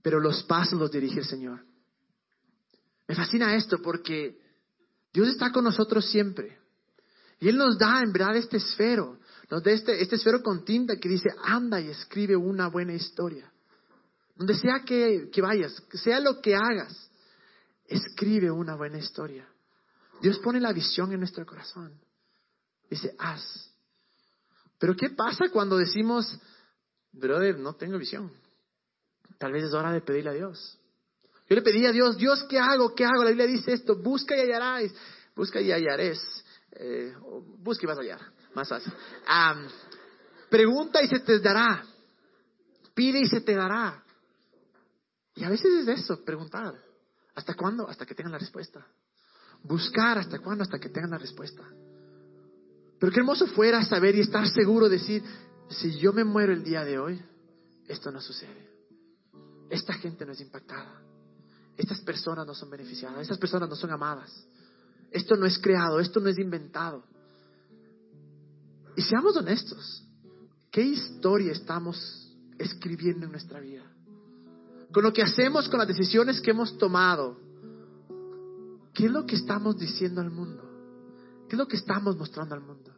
[0.00, 1.62] pero los pasos los dirige el Señor.
[3.06, 4.38] Me fascina esto porque
[5.12, 6.58] Dios está con nosotros siempre.
[7.38, 9.20] Y Él nos da en verdad este esfero,
[9.50, 13.53] nos da este, este esfero con tinta que dice, anda y escribe una buena historia.
[14.36, 17.10] Donde sea que, vayas, sea lo que hagas,
[17.86, 19.48] escribe una buena historia.
[20.20, 22.00] Dios pone la visión en nuestro corazón.
[22.90, 23.70] Dice, haz.
[24.78, 26.38] Pero ¿qué pasa cuando decimos,
[27.12, 28.32] brother, no tengo visión?
[29.38, 30.78] Tal vez es hora de pedirle a Dios.
[31.48, 32.94] Yo le pedí a Dios, Dios, ¿qué hago?
[32.94, 33.22] ¿Qué hago?
[33.22, 34.92] La Biblia dice esto, busca y hallarás,
[35.36, 36.20] busca y hallaréis,
[36.72, 37.14] eh,
[37.58, 38.20] busca y vas a hallar,
[38.54, 38.92] más fácil.
[40.48, 41.84] pregunta y se te dará,
[42.94, 44.03] pide y se te dará.
[45.36, 46.74] Y a veces es eso, preguntar.
[47.34, 47.88] ¿Hasta cuándo?
[47.88, 48.86] Hasta que tengan la respuesta.
[49.62, 50.62] Buscar, ¿hasta cuándo?
[50.62, 51.62] Hasta que tengan la respuesta.
[52.98, 55.22] Pero qué hermoso fuera saber y estar seguro, de decir,
[55.68, 57.20] si yo me muero el día de hoy,
[57.88, 58.70] esto no sucede.
[59.68, 61.02] Esta gente no es impactada.
[61.76, 64.46] Estas personas no son beneficiadas, estas personas no son amadas.
[65.10, 67.04] Esto no es creado, esto no es inventado.
[68.96, 70.04] Y seamos honestos,
[70.70, 73.82] ¿qué historia estamos escribiendo en nuestra vida?
[74.94, 77.36] Con lo que hacemos, con las decisiones que hemos tomado,
[78.94, 80.62] ¿qué es lo que estamos diciendo al mundo?
[81.48, 82.92] ¿Qué es lo que estamos mostrando al mundo?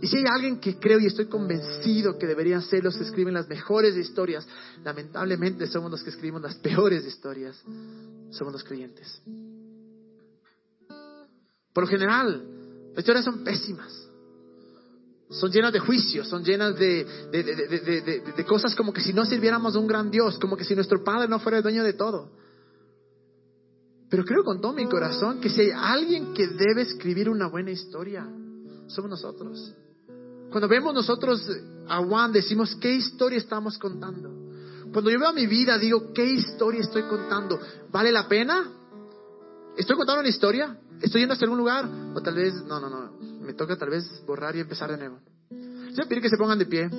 [0.00, 3.34] Y si hay alguien que creo y estoy convencido que deberían ser los que escriben
[3.34, 4.46] las mejores historias,
[4.84, 7.60] lamentablemente somos los que escribimos las peores historias,
[8.30, 9.20] somos los creyentes.
[11.72, 12.44] Por lo general,
[12.90, 14.07] las historias son pésimas.
[15.30, 19.78] Son llenas de juicios, son llenas de, de, cosas como que si no sirviéramos a
[19.78, 22.30] un gran Dios, como que si nuestro Padre no fuera el dueño de todo.
[24.08, 27.70] Pero creo con todo mi corazón que si hay alguien que debe escribir una buena
[27.70, 28.26] historia,
[28.86, 29.74] somos nosotros.
[30.50, 31.46] Cuando vemos nosotros
[31.88, 34.30] a Juan, decimos, ¿qué historia estamos contando?
[34.92, 37.60] Cuando yo veo mi vida, digo, ¿qué historia estoy contando?
[37.90, 38.72] ¿Vale la pena?
[39.76, 40.74] ¿Estoy contando una historia?
[41.00, 41.88] ¿Estoy yendo hasta algún lugar?
[42.14, 45.20] O tal vez, no, no, no, me toca tal vez borrar y empezar de nuevo.
[45.50, 46.90] Yo pedir que se pongan de pie.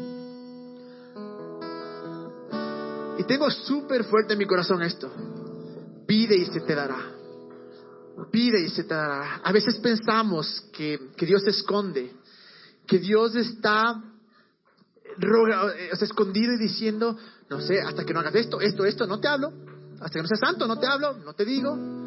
[3.18, 5.12] Y tengo súper fuerte en mi corazón esto.
[6.08, 7.12] Pide y se te dará.
[8.32, 9.41] Pide y se te dará.
[9.43, 12.14] A veces pensamos que, Dios se esconde,
[12.88, 14.02] que Dios está
[15.06, 17.18] eh, escondido y diciendo,
[17.50, 19.52] no sé, hasta que no hagas esto, esto, esto, no te hablo.
[20.00, 21.99] Hasta que no seas santo, no te hablo, no te digo.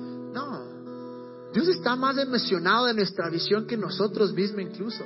[1.53, 5.05] Dios está más emocionado de nuestra visión que nosotros mismos incluso.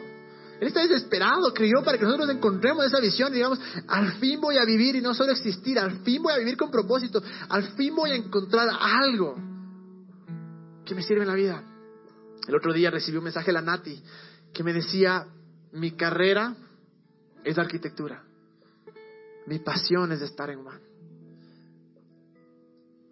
[0.61, 4.57] Él está desesperado, creyó para que nosotros encontremos esa visión y digamos, al fin voy
[4.57, 7.95] a vivir y no solo existir, al fin voy a vivir con propósito, al fin
[7.95, 9.37] voy a encontrar algo
[10.85, 11.63] que me sirve en la vida.
[12.49, 14.03] El otro día recibí un mensaje de la Nati
[14.55, 15.27] que me decía,
[15.73, 16.57] mi carrera
[17.45, 18.25] es la arquitectura,
[19.47, 20.81] mi pasión es estar en Juan.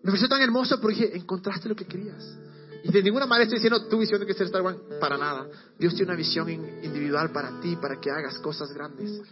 [0.02, 2.38] Me pareció tan hermoso porque dije, encontraste lo que querías.
[2.84, 5.48] De ninguna manera estoy diciendo tu visión de que ser Star Wars, para nada.
[5.78, 9.22] Dios tiene una visión individual para ti, para que hagas cosas grandes.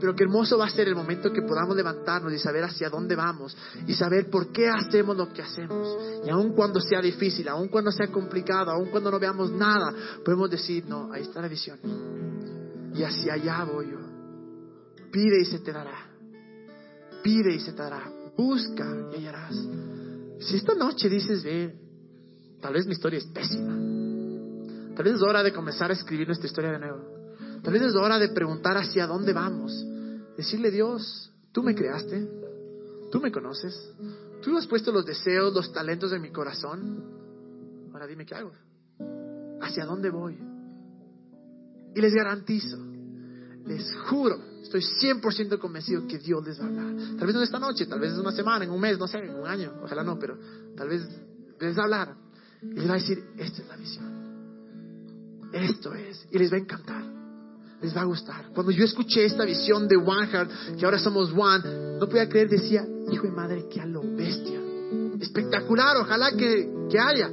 [0.00, 3.14] Pero qué hermoso va a ser el momento que podamos levantarnos y saber hacia dónde
[3.14, 5.96] vamos y saber por qué hacemos lo que hacemos.
[6.24, 10.50] Y aun cuando sea difícil, aun cuando sea complicado, aun cuando no veamos nada, podemos
[10.50, 11.78] decir, no, ahí está la visión.
[12.94, 13.98] Y hacia allá voy yo.
[15.12, 16.10] Pide y se te dará.
[17.22, 18.10] Pide y se te dará.
[18.36, 19.54] Busca y hallarás.
[20.40, 21.87] Si esta noche dices, ve,
[22.60, 23.74] tal vez mi historia es pésima.
[24.94, 27.18] Tal vez es hora de comenzar a escribir nuestra historia de nuevo.
[27.62, 29.86] Tal vez es hora de preguntar hacia dónde vamos.
[30.36, 32.28] Decirle, Dios, tú me creaste,
[33.10, 33.92] tú me conoces,
[34.42, 37.04] tú has puesto los deseos, los talentos en mi corazón.
[37.92, 38.52] Ahora dime qué hago.
[39.60, 40.38] ¿Hacia dónde voy?
[41.94, 42.78] Y les garantizo,
[43.66, 46.94] les juro, estoy 100% convencido que Dios les va a hablar.
[47.18, 49.18] Tal vez no esta noche, tal vez es una semana, en un mes, no sé,
[49.18, 50.38] en un año, ojalá no, pero
[50.76, 51.02] tal vez
[51.60, 52.27] les va a hablar.
[52.62, 55.50] Y les va a decir, esta es la visión.
[55.52, 56.26] Esto es.
[56.30, 57.18] Y les va a encantar
[57.80, 58.46] les va a gustar.
[58.54, 62.48] Cuando yo escuché esta visión de One Heart, que ahora somos One, no podía creer,
[62.48, 64.60] decía, hijo de madre, que a lo bestia.
[65.20, 67.30] Espectacular, ojalá que, que haya.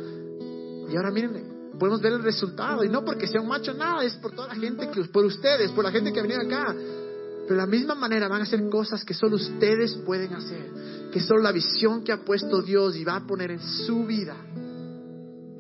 [0.90, 2.84] Y ahora miren, podemos ver el resultado.
[2.84, 5.72] Y no porque sea un macho, nada, es por toda la gente, que, por ustedes,
[5.72, 6.74] por la gente que ha venido acá.
[6.74, 11.10] Pero de la misma manera van a hacer cosas que solo ustedes pueden hacer.
[11.12, 14.36] Que solo la visión que ha puesto Dios y va a poner en su vida.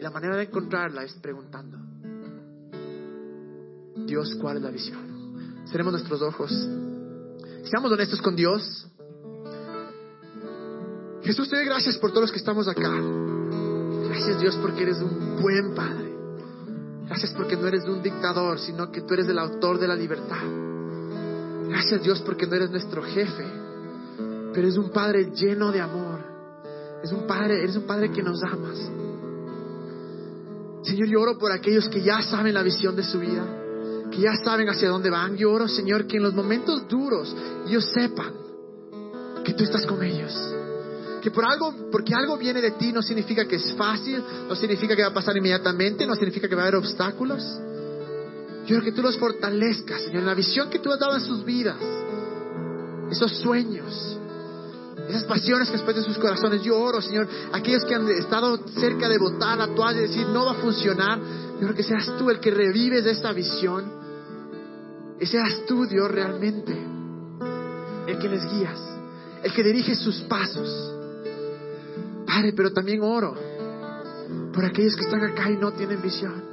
[0.06, 1.80] La manera de encontrarla es preguntando.
[4.06, 5.66] Dios, ¿cuál es la visión?
[5.66, 6.52] Seremos nuestros ojos.
[7.64, 8.88] Seamos honestos con Dios.
[11.24, 12.92] Jesús, te doy gracias por todos los que estamos acá.
[14.08, 16.14] Gracias Dios porque eres un buen Padre.
[17.08, 20.46] Gracias porque no eres un dictador, sino que tú eres el autor de la libertad.
[21.68, 23.48] Gracias Dios porque no eres nuestro jefe,
[24.54, 26.20] pero eres un Padre lleno de amor.
[27.02, 28.92] Es un Padre, eres un Padre que nos amas.
[30.86, 33.62] Señor, yo oro por aquellos que ya saben la visión de su vida
[34.12, 35.36] que ya saben hacia dónde van.
[35.36, 37.36] Yo oro, Señor, que en los momentos duros
[37.68, 38.34] ellos sepan
[39.44, 40.34] que tú estás con ellos.
[41.22, 44.96] Que por algo, porque algo viene de ti no significa que es fácil, no significa
[44.96, 47.44] que va a pasar inmediatamente, no significa que va a haber obstáculos.
[48.68, 51.22] Yo oro que tú los fortalezcas, Señor, en la visión que tú has dado en
[51.22, 51.78] sus vidas,
[53.12, 54.20] esos sueños,
[55.10, 56.62] esas pasiones que después de sus corazones.
[56.64, 60.46] Yo oro, Señor, aquellos que han estado cerca de botar la toalla y decir no
[60.46, 61.20] va a funcionar.
[61.60, 63.92] Yo oro que seas tú el que revives esta visión
[65.20, 66.74] y seas tú, Dios, realmente
[68.08, 68.80] el que les guías,
[69.44, 70.94] el que dirige sus pasos.
[72.26, 73.36] Padre, pero también oro
[74.54, 76.44] por aquellos que están acá y no tienen visión.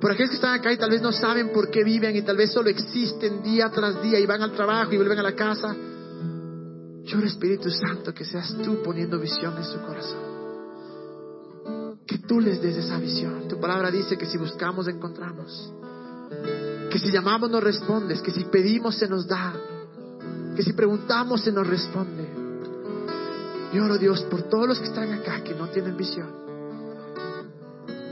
[0.00, 2.36] Por aquellos que están acá y tal vez no saben por qué viven y tal
[2.36, 5.74] vez solo existen día tras día y van al trabajo y vuelven a la casa.
[7.06, 10.26] Yo Espíritu Santo que seas tú poniendo visión en su corazón.
[12.04, 13.46] Que tú les des esa visión.
[13.46, 15.72] Tu palabra dice que si buscamos encontramos.
[16.90, 19.54] Que si llamamos nos respondes, que si pedimos se nos da,
[20.56, 22.28] que si preguntamos se nos responde.
[23.72, 26.28] Y oro Dios por todos los que están acá que no tienen visión.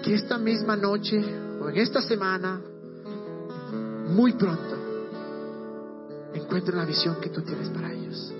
[0.04, 1.20] Que esta misma noche
[1.60, 2.60] o en esta semana,
[4.06, 4.76] muy pronto,
[6.32, 8.32] encuentren la visión que tú tienes para ellos.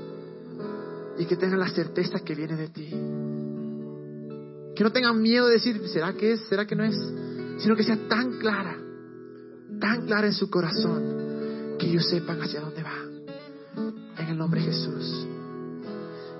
[1.19, 2.91] Y que tengan la certeza que viene de ti.
[4.75, 6.41] Que no tengan miedo de decir, ¿será que es?
[6.49, 6.97] ¿Será que no es?
[7.59, 8.85] Sino que sea tan clara
[9.85, 13.25] tan clara en su corazón que ellos sepan hacia dónde van.
[14.17, 15.27] En el nombre de Jesús.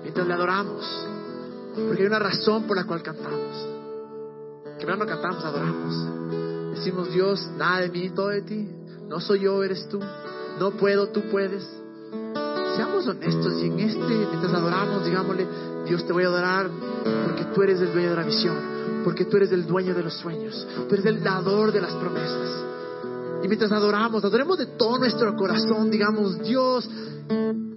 [0.01, 1.07] Mientras le adoramos,
[1.75, 3.67] porque hay una razón por la cual cantamos.
[4.79, 6.75] Que no cantamos, adoramos.
[6.75, 8.67] Decimos, Dios, nada de mí, todo de ti.
[9.07, 9.99] No soy yo, eres tú.
[10.59, 11.63] No puedo, tú puedes.
[12.75, 15.47] Seamos honestos y en este, mientras adoramos, digámosle,
[15.85, 16.69] Dios te voy a adorar
[17.25, 18.55] porque tú eres el dueño de la visión,
[19.03, 22.65] porque tú eres el dueño de los sueños, tú eres el dador de las promesas.
[23.43, 26.89] Y mientras adoramos, adoremos de todo nuestro corazón, digamos, Dios,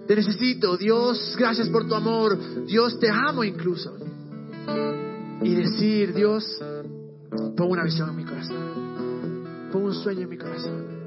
[0.05, 3.95] te necesito, Dios, gracias por tu amor, Dios, te amo incluso.
[5.41, 6.43] Y decir, Dios,
[7.55, 10.98] pon una visión en mi corazón, pon un sueño en mi corazón.